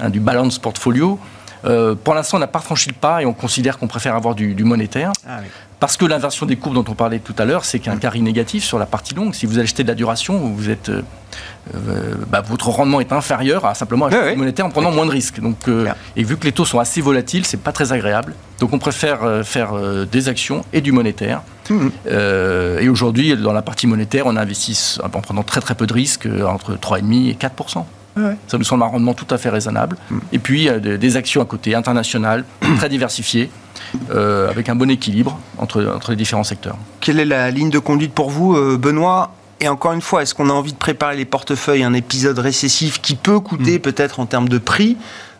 [0.00, 1.18] hein, du balance portfolio.
[1.64, 4.34] Euh, pour l'instant, on n'a pas franchi le pas et on considère qu'on préfère avoir
[4.34, 5.12] du, monétaire.
[5.28, 5.38] Ah
[5.82, 8.62] Parce que l'inversion des courbes dont on parlait tout à l'heure, c'est qu'un carry négatif
[8.62, 9.34] sur la partie longue.
[9.34, 11.02] Si vous achetez de la duration, vous êtes, euh,
[12.30, 15.40] bah, votre rendement est inférieur à simplement acheter du monétaire en prenant moins de risques.
[15.40, 15.56] Donc,
[16.16, 18.34] et vu que les taux sont assez volatiles, c'est pas très agréable.
[18.60, 19.72] Donc on préfère faire
[20.06, 21.42] des actions et du monétaire.
[22.06, 25.92] Euh, et aujourd'hui, dans la partie monétaire, on investit en prenant très très peu de
[25.92, 27.84] risques, euh, entre 3,5 et 4%
[28.46, 29.96] Ça nous semble un rendement tout à fait raisonnable.
[30.10, 30.18] Mm.
[30.32, 32.44] Et puis, des actions à côté internationales,
[32.76, 33.50] très diversifiées,
[34.10, 36.76] euh, avec un bon équilibre entre, entre les différents secteurs.
[37.00, 39.32] Quelle est la ligne de conduite pour vous, Benoît?
[39.60, 42.38] Et encore une fois, est-ce qu'on a envie de préparer les portefeuilles à un épisode
[42.40, 43.82] récessif qui peut coûter mm.
[43.82, 44.96] peut-être en termes de prix?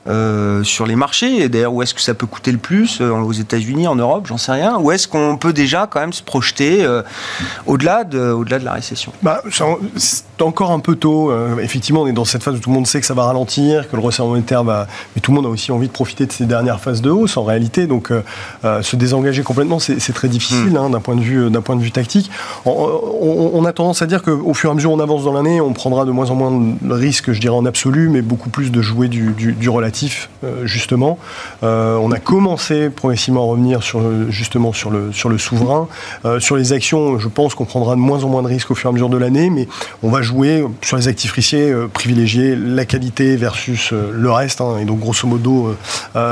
[0.09, 3.11] Euh, sur les marchés Et d'ailleurs, où est-ce que ça peut coûter le plus euh,
[3.11, 4.76] Aux États-Unis, en Europe, j'en sais rien.
[4.78, 7.03] Ou est-ce qu'on peut déjà quand même se projeter euh,
[7.66, 9.12] au-delà de, au-delà de la récession?
[9.22, 9.42] Bah,
[9.96, 11.32] C'est encore un peu tôt.
[11.61, 13.88] effectivement, on est dans cette phase où tout le monde sait que ça va ralentir,
[13.88, 14.88] que le resserrement monétaire va.
[15.14, 17.36] Mais tout le monde a aussi envie de profiter de ces dernières phases de hausse
[17.36, 17.86] en réalité.
[17.86, 18.11] Donc,
[18.62, 20.76] se désengager complètement, c'est, très difficile hmm.
[20.76, 22.30] hein, d'un point de vue, d'un point de vue tactique.
[22.64, 25.72] On, a tendance à dire qu'au fur et à mesure on avance dans l'année, on
[25.72, 28.82] prendra de moins en moins de risques, je dirais en absolu, mais beaucoup plus de
[28.82, 29.91] jouer du, du, du relatif
[30.45, 31.18] euh, justement.
[31.62, 35.88] Euh, on a commencé progressivement à revenir sur, justement sur le, sur le souverain.
[36.24, 38.74] Euh, sur les actions, je pense qu'on prendra de moins en moins de risques au
[38.74, 39.68] fur et à mesure de l'année, mais
[40.03, 44.78] on va jouer sur les actifs risqués, privilégier la qualité versus le reste, hein.
[44.80, 45.76] et donc grosso modo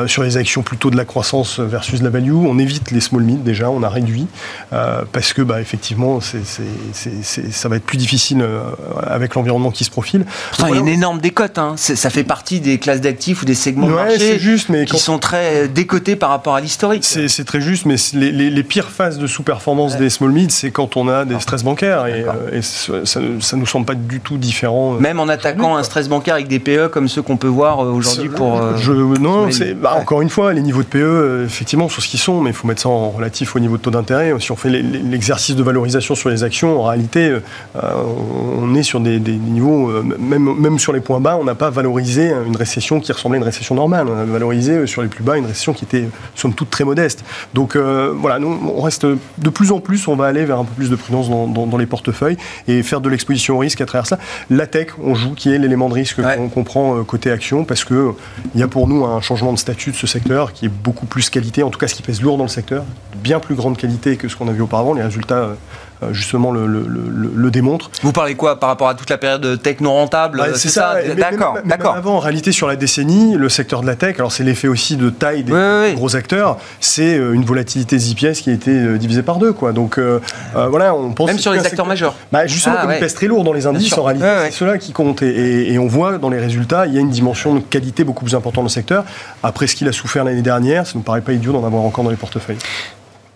[0.07, 2.33] sur les actions plutôt de la croissance versus la value.
[2.33, 4.27] On évite les small mid déjà, on a réduit,
[4.71, 6.43] parce que bah, effectivement, c'est,
[7.53, 8.45] ça va être plus difficile
[9.07, 10.25] avec l'environnement qui se profile.
[10.59, 11.75] il y a une énorme décote, hein.
[11.77, 15.19] ça fait partie des classes d'actifs ou des segments de marché juste, mais qui sont
[15.19, 17.05] très décotés par rapport à l'historique.
[17.05, 21.09] C'est très juste, mais les, pires phases de sous-performance des small mid, c'est quand on
[21.09, 22.07] a des stress bancaires.
[22.07, 22.63] Et, euh,
[23.05, 24.95] ça, ne nous semble pas du tout différent.
[24.95, 27.85] Euh, Même en attaquant un stress bancaire avec des PE comme ceux qu'on peut voir
[27.85, 28.77] euh, aujourd'hui pour.
[28.77, 32.21] Je, non, c'est bah, encore une fois, les niveaux de PE, effectivement, sont ce qu'ils
[32.21, 34.33] sont, mais il faut mettre ça en relatif au niveau de taux d'intérêt.
[34.39, 37.37] Si on fait l'exercice de valorisation sur les actions, en réalité,
[37.75, 41.71] on est sur des, des niveaux, même, même sur les points bas, on n'a pas
[41.71, 44.07] valorisé une récession qui ressemblait une récession normale.
[44.09, 46.85] On a valorisé euh, sur les plus bas une récession qui était, somme toute, très
[46.85, 47.25] modeste.
[47.55, 50.65] Donc euh, voilà, nous, on reste de plus en plus, on va aller vers un
[50.65, 52.37] peu plus de prudence dans, les portefeuilles
[52.69, 54.19] et faire de l'exposition au risque à travers ça.
[54.51, 56.21] La tech, on joue, qui est l'élément de risque
[56.53, 58.13] qu'on prend euh, côté action, parce qu'il
[58.55, 61.31] y a pour nous un changement de statut de ce secteur qui est beaucoup plus
[61.31, 62.85] qualité, en tout cas ce qui pèse lourd dans le secteur,
[63.17, 64.95] bien plus grande qualité que ce qu'on a vu auparavant.
[64.95, 65.51] Les résultats
[66.13, 67.91] justement le, le, démontre.
[68.03, 71.59] Vous parlez quoi par rapport à toute la période techno rentable bah, C'est ça, d'accord.
[71.65, 71.97] D'accord.
[71.97, 74.97] Avant, en réalité, sur la décennie, le secteur de la tech, alors c'est l'effet aussi
[74.97, 79.53] de taille des gros acteurs, c'est une volatilité ZPS qui a été divisée par deux,
[79.53, 79.73] quoi.
[79.73, 79.99] Donc
[80.55, 82.15] voilà, on pense même sur les acteurs majeurs.
[82.33, 84.79] Bah, justement, ah, comme ils pèsent très lourd dans les indices, en réalité, c'est cela
[84.79, 85.23] qui compte.
[85.23, 88.25] Et, et, on voit dans les résultats, il y a une dimension de qualité beaucoup
[88.25, 89.05] plus importante dans le secteur.
[89.43, 91.83] Après ce qu'il a souffert l'année dernière, ça ne nous paraît pas idiot d'en avoir
[91.83, 92.59] encore dans les portefeuilles.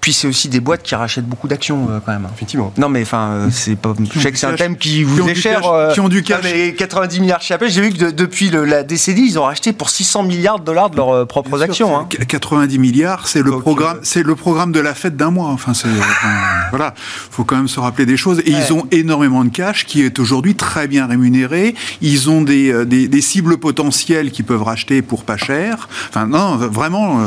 [0.05, 2.29] Puis c'est aussi des boîtes qui rachètent beaucoup d'actions euh, quand même.
[2.35, 2.75] Effectivement.
[2.77, 3.95] Non mais enfin, euh, c'est pas.
[4.15, 5.67] Je sais que c'est un thème qui vous est cher.
[5.67, 6.43] Euh, qui ont du cash.
[6.43, 10.25] Mais 90 milliards Apple, j'ai vu que depuis la décennie, ils ont racheté pour 600
[10.25, 12.07] milliards de dollars de leurs propres actions.
[12.29, 12.79] 90 hein.
[12.79, 15.49] milliards, c'est le programme, c'est le programme de la fête d'un mois.
[15.49, 15.89] Enfin, c'est
[16.69, 18.41] voilà, faut quand même se rappeler des choses.
[18.41, 21.75] Et ils ont énormément de cash qui est aujourd'hui très bien rémunéré.
[22.03, 25.89] Ils ont des, des, cibles potentielles qui peuvent racheter pour pas cher.
[26.11, 27.21] Enfin non, vraiment,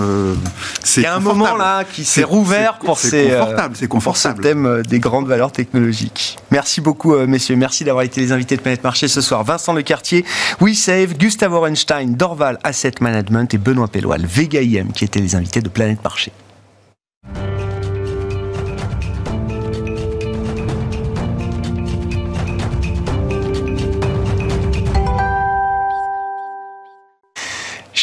[0.84, 1.02] c'est.
[1.02, 4.44] Il y a un moment là qui s'est rouvert pour ces, confortable, c'est confortable.
[4.44, 6.38] thème euh, des grandes valeurs technologiques.
[6.52, 7.56] Merci beaucoup, euh, messieurs.
[7.56, 9.44] Merci d'avoir été les invités de Planète Marché ce soir.
[9.44, 10.26] Vincent Lecartier,
[10.60, 15.62] WeSave, Gustave Orenstein, Dorval Asset Management et Benoît Pelloal, Vega IM, qui étaient les invités
[15.62, 16.32] de Planète Marché.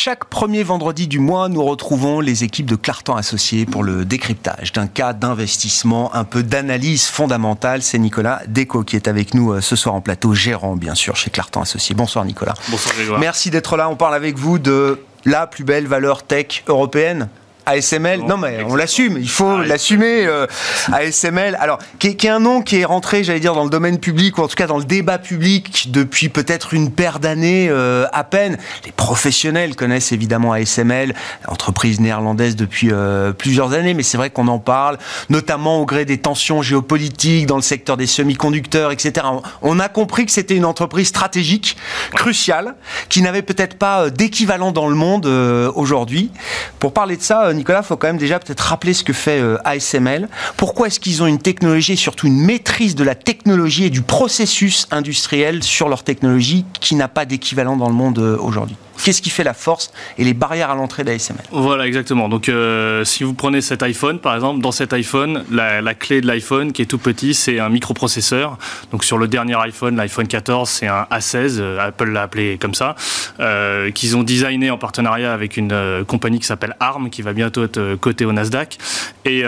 [0.04, 4.74] Chaque premier vendredi du mois, nous retrouvons les équipes de Clartan Associés pour le décryptage
[4.74, 7.80] d'un cas d'investissement, un peu d'analyse fondamentale.
[7.80, 11.16] C'est Nicolas Déco qui est avec nous euh, ce soir en plateau, gérant bien sûr
[11.16, 11.94] chez Clartan Associés.
[11.94, 12.52] Bonsoir Nicolas.
[12.68, 13.18] Bonsoir Grégoire.
[13.18, 13.88] Merci d'être là.
[13.88, 17.30] On parle avec vous de la plus belle valeur tech européenne
[17.66, 20.26] ASML, non mais on l'assume, il faut ah, l'assumer.
[20.26, 20.46] Euh,
[20.92, 24.38] ASML, alors qui est, un nom qui est rentré, j'allais dire, dans le domaine public
[24.38, 28.24] ou en tout cas dans le débat public depuis peut-être une paire d'années euh, à
[28.24, 28.58] peine.
[28.84, 31.14] Les professionnels connaissent évidemment ASML,
[31.48, 34.98] entreprise néerlandaise depuis euh, plusieurs années, mais c'est vrai qu'on en parle,
[35.30, 39.26] notamment au gré des tensions géopolitiques dans le secteur des semi-conducteurs, etc.
[39.62, 41.76] On a compris que c'était une entreprise stratégique,
[42.14, 42.74] cruciale,
[43.08, 46.30] qui n'avait peut-être pas d'équivalent dans le monde aujourd'hui.
[46.78, 49.40] Pour parler de ça Nicolas, il faut quand même déjà peut-être rappeler ce que fait
[49.40, 50.28] euh, ASML.
[50.56, 54.02] Pourquoi est-ce qu'ils ont une technologie et surtout une maîtrise de la technologie et du
[54.02, 58.76] processus industriel sur leur technologie qui n'a pas d'équivalent dans le monde euh, aujourd'hui?
[59.02, 62.28] Qu'est-ce qui fait la force et les barrières à l'entrée d'ASML Voilà, exactement.
[62.28, 66.26] Donc, euh, si vous prenez cet iPhone, par exemple, dans cet iPhone, la, clé de
[66.26, 68.58] l'iPhone, qui est tout petit, c'est un microprocesseur.
[68.92, 72.74] Donc, sur le dernier iPhone, l'iPhone 14, c'est un A16, euh, Apple l'a appelé comme
[72.74, 72.94] ça,
[73.40, 77.64] euh, qu'ils ont designé en partenariat avec une compagnie qui s'appelle ARM, qui va bientôt
[77.64, 78.78] être cotée au Nasdaq.
[79.24, 79.42] Et,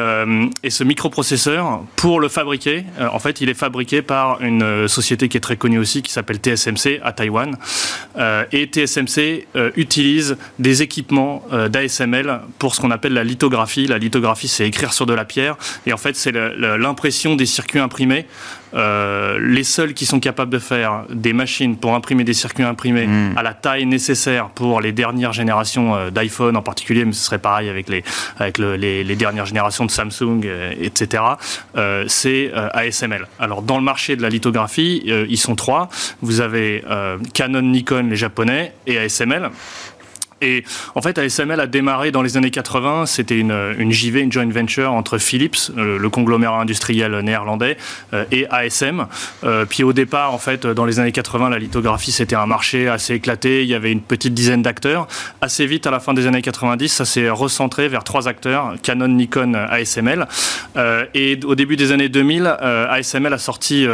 [0.63, 5.37] et ce microprocesseur, pour le fabriquer, en fait, il est fabriqué par une société qui
[5.37, 7.57] est très connue aussi, qui s'appelle TSMC à Taïwan.
[8.53, 13.87] et TSMC euh, utilise des équipements euh, d'ASML pour ce qu'on appelle la lithographie.
[13.87, 15.57] La lithographie, c'est écrire sur de la pierre.
[15.87, 18.27] Et en fait, c'est l'impression des circuits imprimés.
[18.77, 23.07] Euh, les seuls qui sont capables de faire des machines pour imprimer des circuits imprimés
[23.07, 23.37] hmm.
[23.37, 27.69] à la taille nécessaire pour les dernières générations d'iPhone en particulier, mais ce serait pareil
[27.69, 28.05] avec les,
[28.39, 30.43] avec les, les, dernières générations de Samsung,
[30.81, 31.23] etc.,
[32.07, 33.27] c'est ASML.
[33.39, 35.89] Alors dans le marché de la lithographie, ils sont trois.
[36.21, 36.83] Vous avez
[37.35, 39.51] Canon, Nikon, les japonais, et ASML
[40.43, 40.65] Et
[40.95, 43.07] en fait, ASML a démarré dans les années 80.
[43.07, 47.77] C'était une, une JV, une joint venture entre Philips, le, conglomérat industriel néerlandais,
[48.13, 49.07] euh, et ASM.
[49.45, 52.89] Euh, puis au départ, en fait, dans les années 80, la lithographie, c'était un marché
[52.89, 53.63] assez éclaté.
[53.63, 55.09] Il y avait une petite dizaine d'acteurs.
[55.41, 59.09] Assez vite, à la fin des années 90, ça s'est recentré vers trois acteurs, Canon,
[59.09, 60.27] Nikon, ASML.
[60.77, 63.87] Euh, et au début des années 2000, ASML a sorti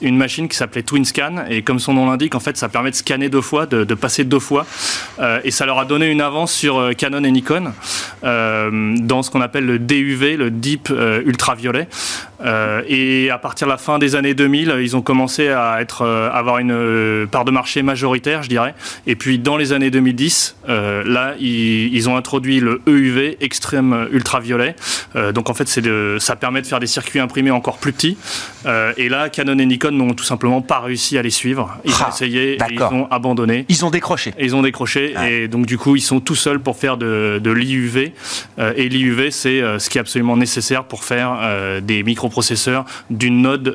[0.00, 1.44] une machine qui s'appelait TwinScan.
[1.48, 3.94] Et comme son nom l'indique, en fait, ça permet de scanner deux fois, de, de
[3.94, 4.66] passer deux fois.
[5.44, 7.72] et ça leur a donné une avance sur euh, Canon et Nikon
[8.24, 10.92] euh, dans ce qu'on appelle le DUV, le Deep
[12.44, 16.06] euh, et à partir de la fin des années 2000, ils ont commencé à être,
[16.06, 18.74] avoir une part de marché majoritaire, je dirais.
[19.06, 24.76] Et puis dans les années 2010, là, ils, ont introduit le EUV, extrême ultraviolet.
[25.34, 28.16] donc en fait, de, ça permet de faire des circuits imprimés encore plus petits.
[28.96, 31.76] et là, Canon et Nikon n'ont tout simplement pas réussi à les suivre.
[31.84, 33.64] Ils ont ah, essayé, et ils ont abandonné.
[33.68, 34.34] Ils ont décroché.
[34.38, 35.14] ils ont décroché.
[35.28, 38.12] Et donc du coup, ils sont tout seuls pour faire de, l'IUV.
[38.58, 42.84] Euh, et l'IUV, c'est euh, ce qui est absolument nécessaire pour faire euh, des microprocesseurs
[43.10, 43.74] d'une node.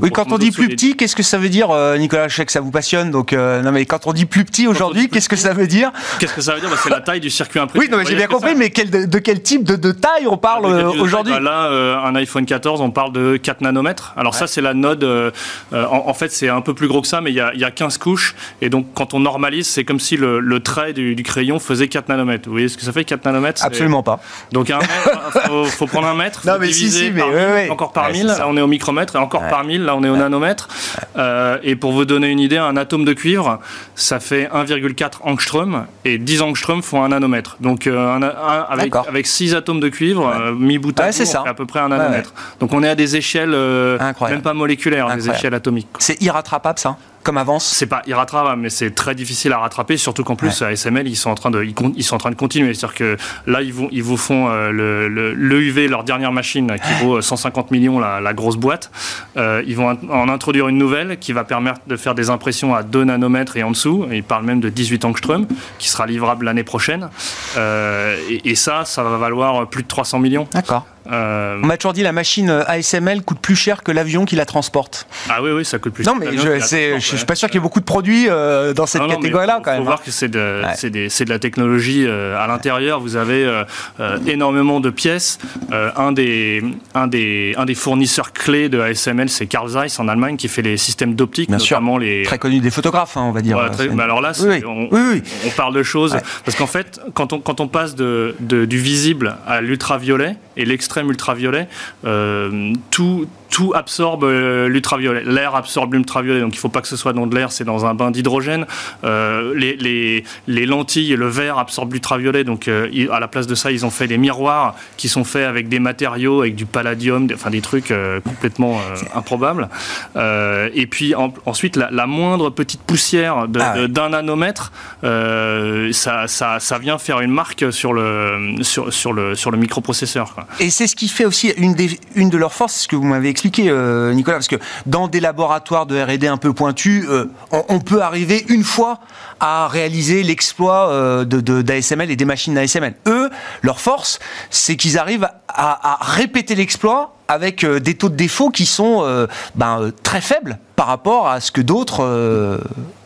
[0.00, 1.68] oui, quand on dit plus petit, qu'est-ce que ça veut dire,
[1.98, 3.10] Nicolas Je sais que ça vous passionne?
[3.10, 5.92] Donc, non, mais quand on dit plus petit aujourd'hui, qu'est-ce que ça veut dire?
[6.18, 6.70] Qu'est-ce que ça veut dire?
[6.70, 7.84] Bah, C'est la taille du circuit imprimé.
[7.84, 11.32] Oui, non, mais j'ai bien compris, mais de, quel type de, taille on parle aujourd'hui?
[11.32, 14.14] bah, Là, un iPhone 14, on parle de 4 nanomètres.
[14.16, 15.32] Alors, ça, c'est la node.
[15.72, 17.70] En, fait, c'est un peu plus gros que ça, mais il y a, y a
[17.70, 18.34] 15 couches.
[18.60, 22.08] Et donc, quand on normalise, c'est comme si le, trait du, du crayon faisait 4
[22.08, 22.48] nanomètres.
[22.48, 23.64] Vous voyez ce que ça fait 4 nanomètres?
[23.64, 24.20] Absolument pas.
[24.52, 26.42] Donc il faut, faut, prendre un mètre.
[26.46, 29.48] Non mais si, si, mais encore par mille, là on est au micromètre, et encore
[29.48, 30.68] par mille, là on est au nanomètre.
[31.16, 33.60] Euh, et pour vous donner une idée, un atome de cuivre,
[33.94, 37.56] ça fait 1,4 angstrom, et 10 angstrom font un nanomètre.
[37.60, 38.20] Donc euh,
[38.68, 41.80] avec, avec 6 atomes de cuivre, euh, mis bout à bout, c'est à peu près
[41.80, 42.32] un nanomètre.
[42.60, 45.88] Donc on est à des échelles, même pas moléculaires, des échelles atomiques.
[45.98, 50.22] C'est irrattrapable ça comme avance C'est pas irrattrapable, mais c'est très difficile à rattraper, surtout
[50.22, 52.74] qu'en plus, à SML, ils sont en train de, ils, sont en train de continuer.
[52.74, 53.16] C'est-à-dire que
[53.46, 57.20] là, ils, vont, ils vous font euh, le, le, UV, leur dernière machine, qui vaut
[57.20, 58.90] 150 euh, millions, la, la grosse boîte.
[59.36, 62.82] Euh, ils vont en introduire une nouvelle qui va permettre de faire des impressions à
[62.82, 64.06] 2 nanomètres et en dessous.
[64.12, 65.46] ils parlent même de 18 angstrom,
[65.78, 67.08] qui sera livrable l'année prochaine.
[67.56, 70.46] et, et, ça, ça va valoir plus de 300 millions.
[70.52, 70.86] D'accord.
[71.10, 71.58] Euh...
[71.62, 75.06] On m'a toujours dit la machine ASML coûte plus cher que l'avion qui la transporte.
[75.28, 76.12] Ah oui, oui, ça coûte plus cher.
[76.14, 78.86] Non, mais je, ne suis pas sûr qu'il y ait beaucoup de produits euh, dans
[78.86, 79.80] cette catégorie-là quand même.
[79.80, 83.00] Il faut voir que c'est de, de, la technologie euh, à l'intérieur.
[83.00, 85.38] Vous avez euh, énormément de pièces.
[85.70, 86.62] un, des,
[86.94, 90.62] un, des, un des fournisseurs clés de ASML, c'est Carl Zeiss en Allemagne qui fait
[90.62, 92.22] les systèmes d'optique, notamment les.
[92.22, 93.58] Très connu des photographes, hein, on va dire.
[93.92, 94.32] mais alors là,
[94.66, 96.16] on, on, parle de choses.
[96.44, 101.08] Parce qu'en fait, quand on, quand on passe de, du visible à l'ultraviolet et l'extrême
[101.10, 101.68] ultraviolet,
[102.04, 105.22] euh, tout, tout absorbe euh, l'ultraviolet.
[105.24, 107.62] L'air absorbe l'ultraviolet, donc il ne faut pas que ce soit dans de l'air, c'est
[107.62, 108.66] dans un bain d'hydrogène.
[109.04, 113.46] Euh, les, les, les, lentilles et le verre absorbent l'ultraviolet, donc euh, à la place
[113.46, 116.66] de ça, ils ont fait des miroirs qui sont faits avec des matériaux, avec du
[116.66, 117.94] palladium, enfin des trucs
[118.24, 118.80] complètement
[119.14, 119.68] improbables.
[120.16, 127.20] et puis ensuite, la, moindre petite poussière ah d'un nanomètre, ça, ça, ça, vient faire
[127.20, 130.34] une marque sur le, sur, sur le, sur le microprocesseur.
[130.58, 133.04] Et c'est ce qui fait aussi une, des, une de leurs forces, ce que vous
[133.04, 137.30] m'avez expliqué euh, Nicolas, parce que dans des laboratoires de R&D un peu pointus, euh,
[137.50, 139.00] on, peut arriver une fois
[139.40, 142.94] à réaliser l'exploit euh, d'ASML et des machines d'ASML.
[143.06, 143.30] Eux,
[143.62, 144.18] leur force,
[144.50, 150.20] c'est qu'ils arrivent à, répéter l'exploit avec des taux de défaut qui sont ben, très
[150.20, 152.60] faibles par rapport à ce que d'autres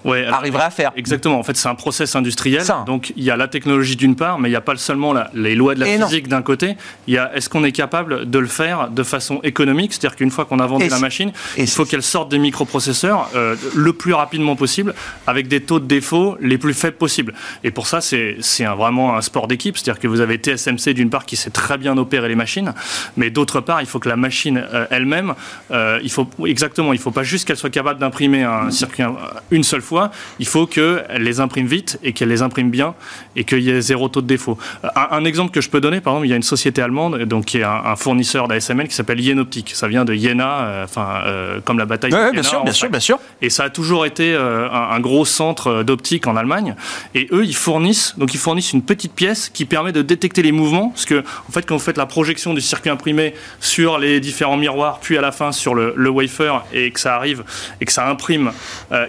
[0.09, 0.93] ouais, arriverait à faire.
[0.97, 1.39] Exactement.
[1.39, 2.63] En fait, c'est un process industriel.
[2.87, 5.55] Donc, il y a la technologie d'une part, mais il n'y a pas seulement les
[5.55, 6.77] lois de la physique d'un côté.
[7.07, 9.93] Il y a est-ce qu'on est capable de le faire de façon économique?
[9.93, 13.57] C'est-à-dire qu'une fois qu'on a vendu la machine, il faut qu'elle sorte des microprocesseurs euh,
[13.75, 14.95] le plus rapidement possible
[15.27, 17.35] avec des taux de défaut les plus faibles possibles.
[17.65, 19.77] Et pour ça, c'est vraiment un sport d'équipe.
[19.77, 22.73] C'est-à-dire que vous avez TSMC d'une part qui sait très bien opérer les machines,
[23.17, 25.35] mais d'autre part, il faut que la machine euh, elle-même,
[25.71, 29.05] euh, il faut exactement, il ne faut pas juste qu'elle soit capable d'imprimer un circuit
[29.51, 29.98] une seule fois
[30.39, 32.95] il faut qu'elle les imprime vite et qu'elle les imprime bien
[33.37, 34.59] et qu'il y ait zéro taux de défaut.
[34.95, 37.47] Un, exemple que je peux donner, par exemple, il y a une société allemande donc,
[37.47, 39.73] qui est un, fournisseur d'ASML qui s'appelle Yenoptic.
[39.75, 42.91] Ça vient de Jena, euh, enfin, euh, comme la bataille de bien sûr, bien sûr,
[42.91, 43.19] bien sûr.
[43.43, 46.75] Et ça a toujours été euh, un, gros centre d'optique en Allemagne.
[47.15, 50.53] Et eux, ils fournissent, donc ils fournissent une petite pièce qui permet de détecter les
[50.53, 50.91] mouvements.
[50.91, 54.57] Parce que, en fait, quand vous faites la projection du circuit imprimé sur les différents
[54.57, 57.45] miroirs, puis à la fin sur le, le wafer et que ça arrive
[57.81, 58.53] et que ça imprime,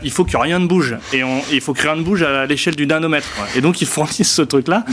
[0.03, 0.78] il faut que rien ne bouge
[1.13, 3.27] et, il faut créer un bouge à l'échelle du nanomètre.
[3.55, 4.83] Et donc ils fournissent ce truc-là.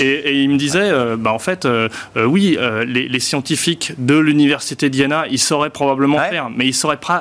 [0.00, 4.90] Et, ils me disaient, euh, bah, en fait, euh, euh, oui, les, scientifiques de l'université
[4.90, 6.76] d'Iéna, ils sauraient probablement faire, mais ils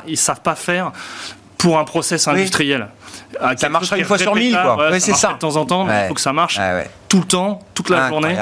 [0.08, 0.92] ils savent pas faire
[1.58, 2.88] pour un process industriel.
[3.58, 5.00] Ça marche une fois sur mille, quoi.
[5.00, 5.34] c'est ça.
[5.34, 6.60] De temps en temps, il faut que ça marche
[7.10, 8.36] tout le temps, toute la journée.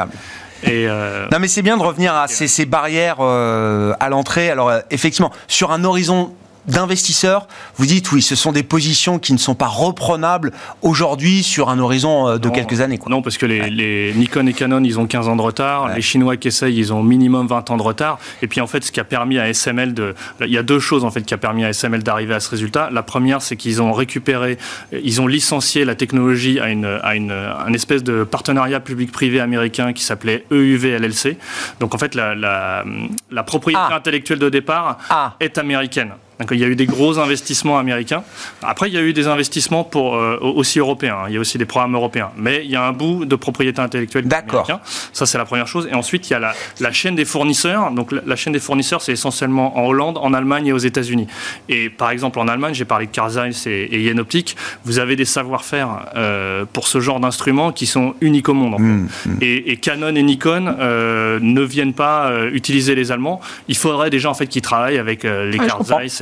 [0.63, 4.49] Et Non mais c'est bien de revenir à ces, ces barrières à l'entrée.
[4.49, 6.33] Alors effectivement, sur un horizon
[6.67, 10.51] d'investisseurs, vous dites oui, ce sont des positions qui ne sont pas reprenables
[10.81, 12.99] aujourd'hui sur un horizon euh, de quelques années.
[13.07, 15.93] Non, parce que les, Nikon et Canon, ils ont 15 ans de retard.
[15.95, 18.19] Les Chinois qui essayent, ils ont minimum 20 ans de retard.
[18.41, 20.15] Et puis en fait, ce qui a permis à SML de...
[20.41, 22.49] Il y a deux choses en fait qui a permis à SML d'arriver à ce
[22.49, 22.89] résultat.
[22.91, 24.57] La première, c'est qu'ils ont récupéré,
[24.91, 29.93] ils ont licencié la technologie à une, à une, un espèce de partenariat public-privé américain
[29.93, 31.37] qui s'appelait EUV LLC.
[31.79, 33.95] Donc en fait, la, la, propriété ah.
[33.95, 35.35] intellectuelle de départ ah.
[35.39, 36.11] est américaine
[36.51, 38.23] il y a eu des gros investissements américains.
[38.61, 41.17] Après, il y a eu des investissements pour, euh, aussi européens.
[41.27, 42.31] Il y a aussi des programmes européens.
[42.37, 44.79] Mais il y a un bout de propriété intellectuelle américain.
[45.13, 45.87] Ça, c'est la première chose.
[45.91, 47.91] Et ensuite, il y a la, chaîne des fournisseurs.
[47.91, 51.27] Donc, la, chaîne des fournisseurs, c'est essentiellement en Hollande, en Allemagne et aux États-Unis.
[51.69, 54.55] Et par exemple, en Allemagne, j'ai parlé de Carl Zeiss et, et Jenoptik.
[54.85, 58.79] Vous avez des savoir-faire euh, pour ce genre d'instruments qui sont uniques au monde.
[58.79, 59.37] Mmh, mmh.
[59.41, 63.41] Et, Canon et Nikon euh, ne viennent pas utiliser les Allemands.
[63.67, 65.65] Il faudrait des gens en fait qui travaillent avec les ah,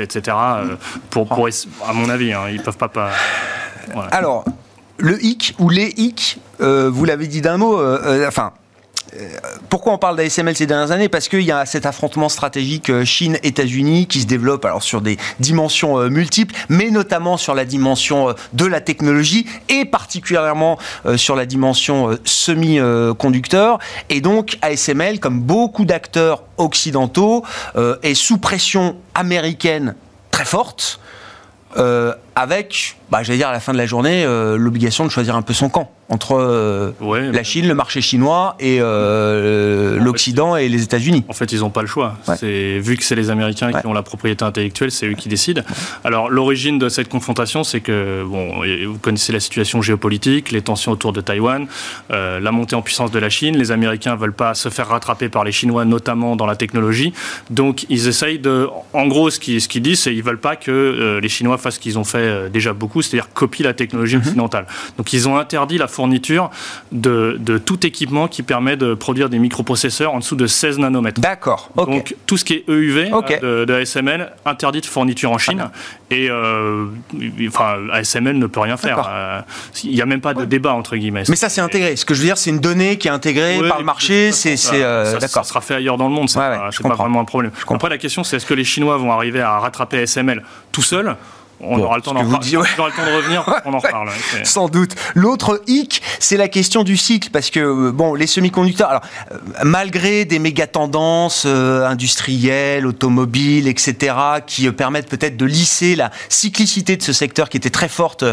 [0.02, 0.38] etc.
[0.40, 0.76] Euh,
[1.10, 1.48] pour, pour,
[1.88, 2.90] à mon avis, hein, ils peuvent pas.
[2.90, 3.12] pas
[4.12, 4.46] Alors,
[4.98, 8.54] le hic ou les hic, euh, vous l'avez dit d'un mot, euh, enfin,
[9.70, 11.10] pourquoi on parle d'ASML ces dernières années?
[11.10, 16.10] Parce qu'il y a cet affrontement stratégique Chine-États-Unis qui se développe alors sur des dimensions
[16.10, 20.78] multiples, mais notamment sur la dimension de la technologie et particulièrement
[21.18, 23.80] sur la dimension semi-conducteur.
[24.10, 27.44] Et donc ASML, comme beaucoup d'acteurs occidentaux,
[28.04, 29.96] est sous pression américaine
[30.32, 31.00] très forte.
[32.36, 35.54] avec, bah, j'allais dire à la fin de la journée, l'obligation de choisir un peu
[35.54, 36.92] son camp entre euh,
[37.32, 41.24] la Chine, le marché chinois et euh, l'Occident et les États-Unis.
[41.30, 42.18] En fait, ils n'ont pas le choix.
[42.36, 45.62] C'est vu que c'est les Américains qui ont la propriété intellectuelle, c'est eux qui décident.
[46.04, 50.92] Alors, l'origine de cette confrontation, c'est que bon, vous connaissez la situation géopolitique, les tensions
[50.92, 51.66] autour de Taïwan,
[52.12, 53.58] euh, la montée en puissance de la Chine.
[53.58, 57.14] Les Américains veulent pas se faire rattraper par les Chinois, notamment dans la technologie.
[57.50, 61.20] Donc, ils essayent de, en gros, ce qu'ils ce disent, c'est qu'ils veulent pas que
[61.22, 64.22] les Chinois fassent ce qu'ils ont fait déjà beaucoup, c'est-à-dire copient la technologie mhm.
[64.22, 64.66] occidentale.
[64.98, 66.50] Donc, ils ont interdit la fourniture
[66.92, 71.22] de, de, tout équipement qui permet de produire des microprocesseurs en dessous de 16 nanomètres.
[71.22, 71.70] D'accord.
[71.76, 75.70] Donc tout ce qui est EUV de, de, ASML, interdit de fourniture en Chine.
[76.10, 76.88] Et euh,
[77.48, 79.10] enfin, ASML ne peut rien faire.
[79.10, 79.42] Euh,
[79.84, 81.24] il n'y a même pas de débat entre guillemets.
[81.30, 81.96] Mais ça, c'est intégré.
[81.96, 84.32] Ce que je veux dire, c'est une donnée qui est intégrée par le marché.
[84.32, 85.44] C'est, euh, d'accord.
[85.46, 86.30] Ça sera fait ailleurs dans le monde.
[86.30, 87.52] C'est pas, vraiment un problème.
[87.70, 91.16] Après, la question, c'est est-ce que les Chinois vont arriver à rattraper ASML tout seuls
[91.64, 94.10] on aura le temps d'en de revenir, on en reparle.
[94.44, 94.96] Sans doute.
[95.16, 99.02] L'autre hic, c'est la question du cycle, parce que euh, bon, les semi-conducteurs, alors
[99.32, 106.12] euh, malgré des méga tendances euh, industrielles, automobiles, etc., qui permettent peut-être de lisser la
[106.30, 108.24] cyclicité de ce secteur qui était très forte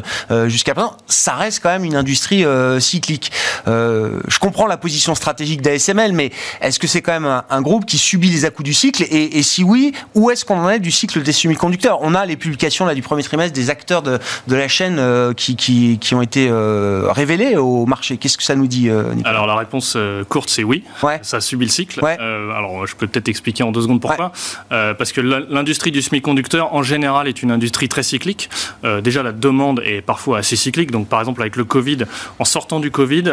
[0.47, 2.45] jusqu'à présent, ça reste quand même une industrie
[2.81, 3.33] cyclique.
[3.67, 7.99] je comprends la position stratégique d'ASML, mais est-ce que c'est quand même un, groupe qui
[7.99, 9.03] subit les à-coups du cycle?
[9.03, 11.99] Et, et si oui, où est-ce qu'on en est du cycle des semi-conducteurs?
[12.03, 15.33] On a les publications là du premier trimestre des acteurs de, de la chaîne euh,
[15.33, 18.17] qui, qui, qui, ont été euh, révélés au marché.
[18.17, 19.31] Qu'est-ce que ça nous dit, euh, Nicolas?
[19.31, 19.97] Alors la réponse
[20.29, 20.85] courte, c'est oui.
[21.03, 21.19] Ouais.
[21.23, 22.03] Ça subit le cycle.
[22.03, 22.17] Ouais.
[22.19, 24.33] alors je peux peut-être expliquer en deux secondes pourquoi.
[24.71, 28.51] parce que l'industrie du semi-conducteur, en général, est une industrie très cyclique.
[29.03, 30.91] déjà, la demande est parfois assez cyclique.
[30.91, 32.05] Donc par exemple, avec le Covid,
[32.39, 33.25] en sortant du Covid,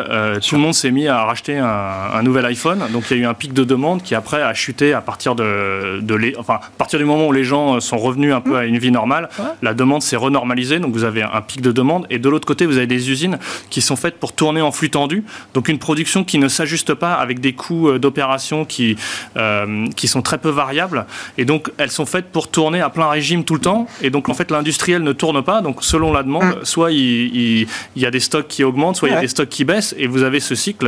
[0.45, 1.67] tout le monde s'est mis à racheter un,
[2.13, 2.83] un, nouvel iPhone.
[2.91, 5.35] Donc il y a eu un pic de demande qui après a chuté à partir
[5.35, 8.53] de, de les, enfin, à partir du moment où les gens sont revenus un peu
[8.53, 8.55] mmh.
[8.55, 9.29] à une vie normale.
[9.61, 12.65] La demande s'est renormalisée, donc vous avez un pic de demande, et de l'autre côté,
[12.65, 13.37] vous avez des usines
[13.69, 15.23] qui sont faites pour tourner en flux tendu,
[15.53, 18.95] donc une production qui ne s'ajuste pas avec des coûts euh, d'opération qui,
[19.37, 21.05] euh, qui sont très peu variables,
[21.37, 24.29] et donc elles sont faites pour tourner à plein régime tout le temps, et donc
[24.29, 26.65] en fait l'industriel ne tourne pas, donc selon la demande, mm.
[26.65, 29.65] soit il, y a des stocks qui augmentent, soit il y a des stocks qui
[29.65, 30.87] baissent, et vous avez ce cycle.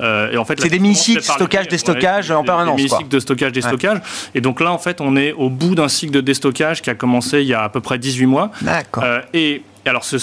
[0.00, 2.76] Euh, et en fait, c'est des mini-cycles, stockage, déstockage en permanence.
[2.76, 4.00] Des mini-cycles de stockage, déstockage,
[4.34, 6.94] et donc là en fait on est au bout d'un cycle de déstockage qui a
[6.94, 8.50] commencé il y a à peu près 18 mois.
[8.62, 9.04] D'accord.
[9.04, 10.16] Euh, et alors, ce,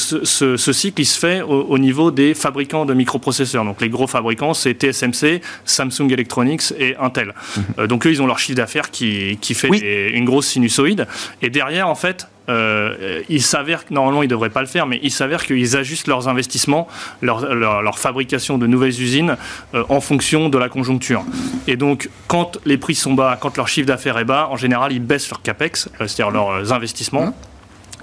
[0.74, 3.64] cycle, il se fait au, niveau des fabricants de microprocesseurs.
[3.64, 7.28] Donc, les gros fabricants, c'est TSMC, Samsung Electronics et Intel.
[7.28, 7.64] Mhm.
[7.80, 11.08] Euh, donc, eux, ils ont leur chiffre d'affaires qui, fait une grosse sinusoïde.
[11.44, 14.88] Et derrière, en fait, euh, il s'avère que normalement ils ne devraient pas le faire,
[14.88, 16.88] mais il s'avère qu'ils ajustent leurs investissements,
[17.22, 19.38] leur, fabrication de nouvelles usines
[19.74, 21.24] en fonction de la conjoncture.
[21.68, 24.92] Et donc, quand les prix sont bas, quand leur chiffre d'affaires est bas, en général,
[24.92, 27.36] ils baissent leur capex, c'est-à-dire leurs investissements.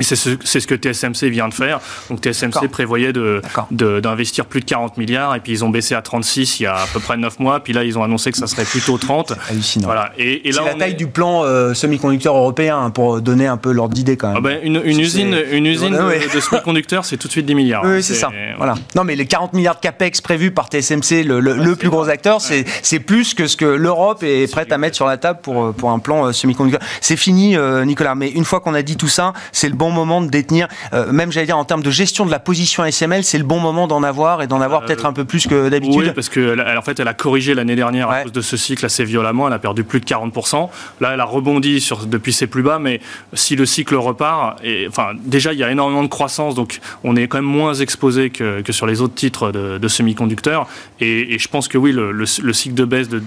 [0.01, 1.80] Et c'est ce, ce, que TSMC vient de faire.
[2.11, 6.03] Donc TSMC prévoyait d'investir de, plus de 40 milliards et puis ils ont baissé à
[6.03, 7.61] 36 il y a à peu près 9 mois.
[7.61, 9.32] Puis là, ils ont annoncé que ça serait plutôt 30.
[9.49, 9.86] Hallucinant.
[9.86, 10.12] Voilà.
[10.18, 13.94] Et, c'est la taille du plan euh, semi-conducteur européen hein, pour donner un peu l'ordre
[13.94, 14.36] d'idée quand même.
[14.38, 17.82] Ah ben, une, une usine, une usine de, semi-conducteurs, c'est tout de suite 10 milliards.
[17.84, 18.30] Oui, c'est ça.
[18.57, 18.74] Voilà.
[18.94, 22.40] Non, mais les 40 milliards de capex prévus par TSMC, le, le, plus gros acteur,
[22.40, 25.72] c'est plus que ce que l'Europe est prête à mettre sur la table pour, euh,
[25.72, 26.80] pour un plan euh, semi-conducteur.
[27.01, 28.14] C'est fini, Nicolas.
[28.14, 31.12] Mais une fois qu'on a dit tout ça, c'est le bon moment de détenir, euh,
[31.12, 33.86] même j'allais dire en termes de gestion de la position ASML, c'est le bon moment
[33.86, 35.99] d'en avoir et d'en avoir euh, peut-être un peu plus que d'habitude.
[35.99, 38.84] Oui, parce qu'en en fait, elle a corrigé l'année dernière à cause de ce cycle
[38.84, 39.49] assez violemment.
[39.49, 40.68] Elle a perdu plus de 40%.
[41.01, 43.01] Là, elle a rebondi sur, depuis ses plus bas, mais
[43.32, 47.16] si le cycle repart, et, enfin, déjà, il y a énormément de croissance, donc on
[47.16, 50.66] est quand même moins exposé que, que sur les autres titres de, semi-conducteurs.
[51.01, 53.22] Et, je pense que oui, le, cycle de baisse, de,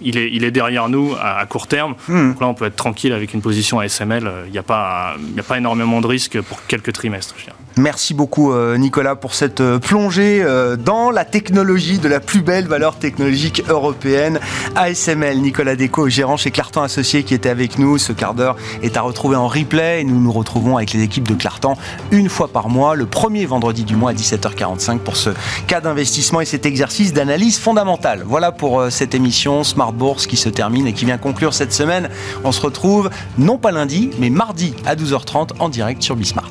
[0.00, 1.94] il, est, il est derrière nous à, court terme.
[2.08, 2.30] Hmm.
[2.30, 4.30] Donc là, on peut être tranquille avec une position ASML.
[4.46, 7.34] Il n'y a, pas, il a pas énormément de risques pour quelques trimestres.
[7.76, 12.40] Merci beaucoup euh, Nicolas pour cette euh, plongée euh, dans la technologie de la plus
[12.40, 14.38] belle valeur technologique européenne.
[14.76, 17.98] ASML, Nicolas Déco, gérant chez Clartan Associé qui était avec nous.
[17.98, 18.54] Ce quart d'heure
[18.84, 21.76] est à retrouver en replay et nous nous retrouvons avec les équipes de Clartan
[22.12, 25.30] une fois par mois, le premier vendredi du mois à 17h45 pour ce
[25.66, 28.22] cas d'investissement et cet exercice d'analyse fondamentale.
[28.24, 32.08] Voilà pour cette émission Smart Bourse qui se termine et qui vient conclure cette semaine.
[32.44, 36.50] On se retrouve non pas lundi mais mardi à 12h30 en direct sur Bismart.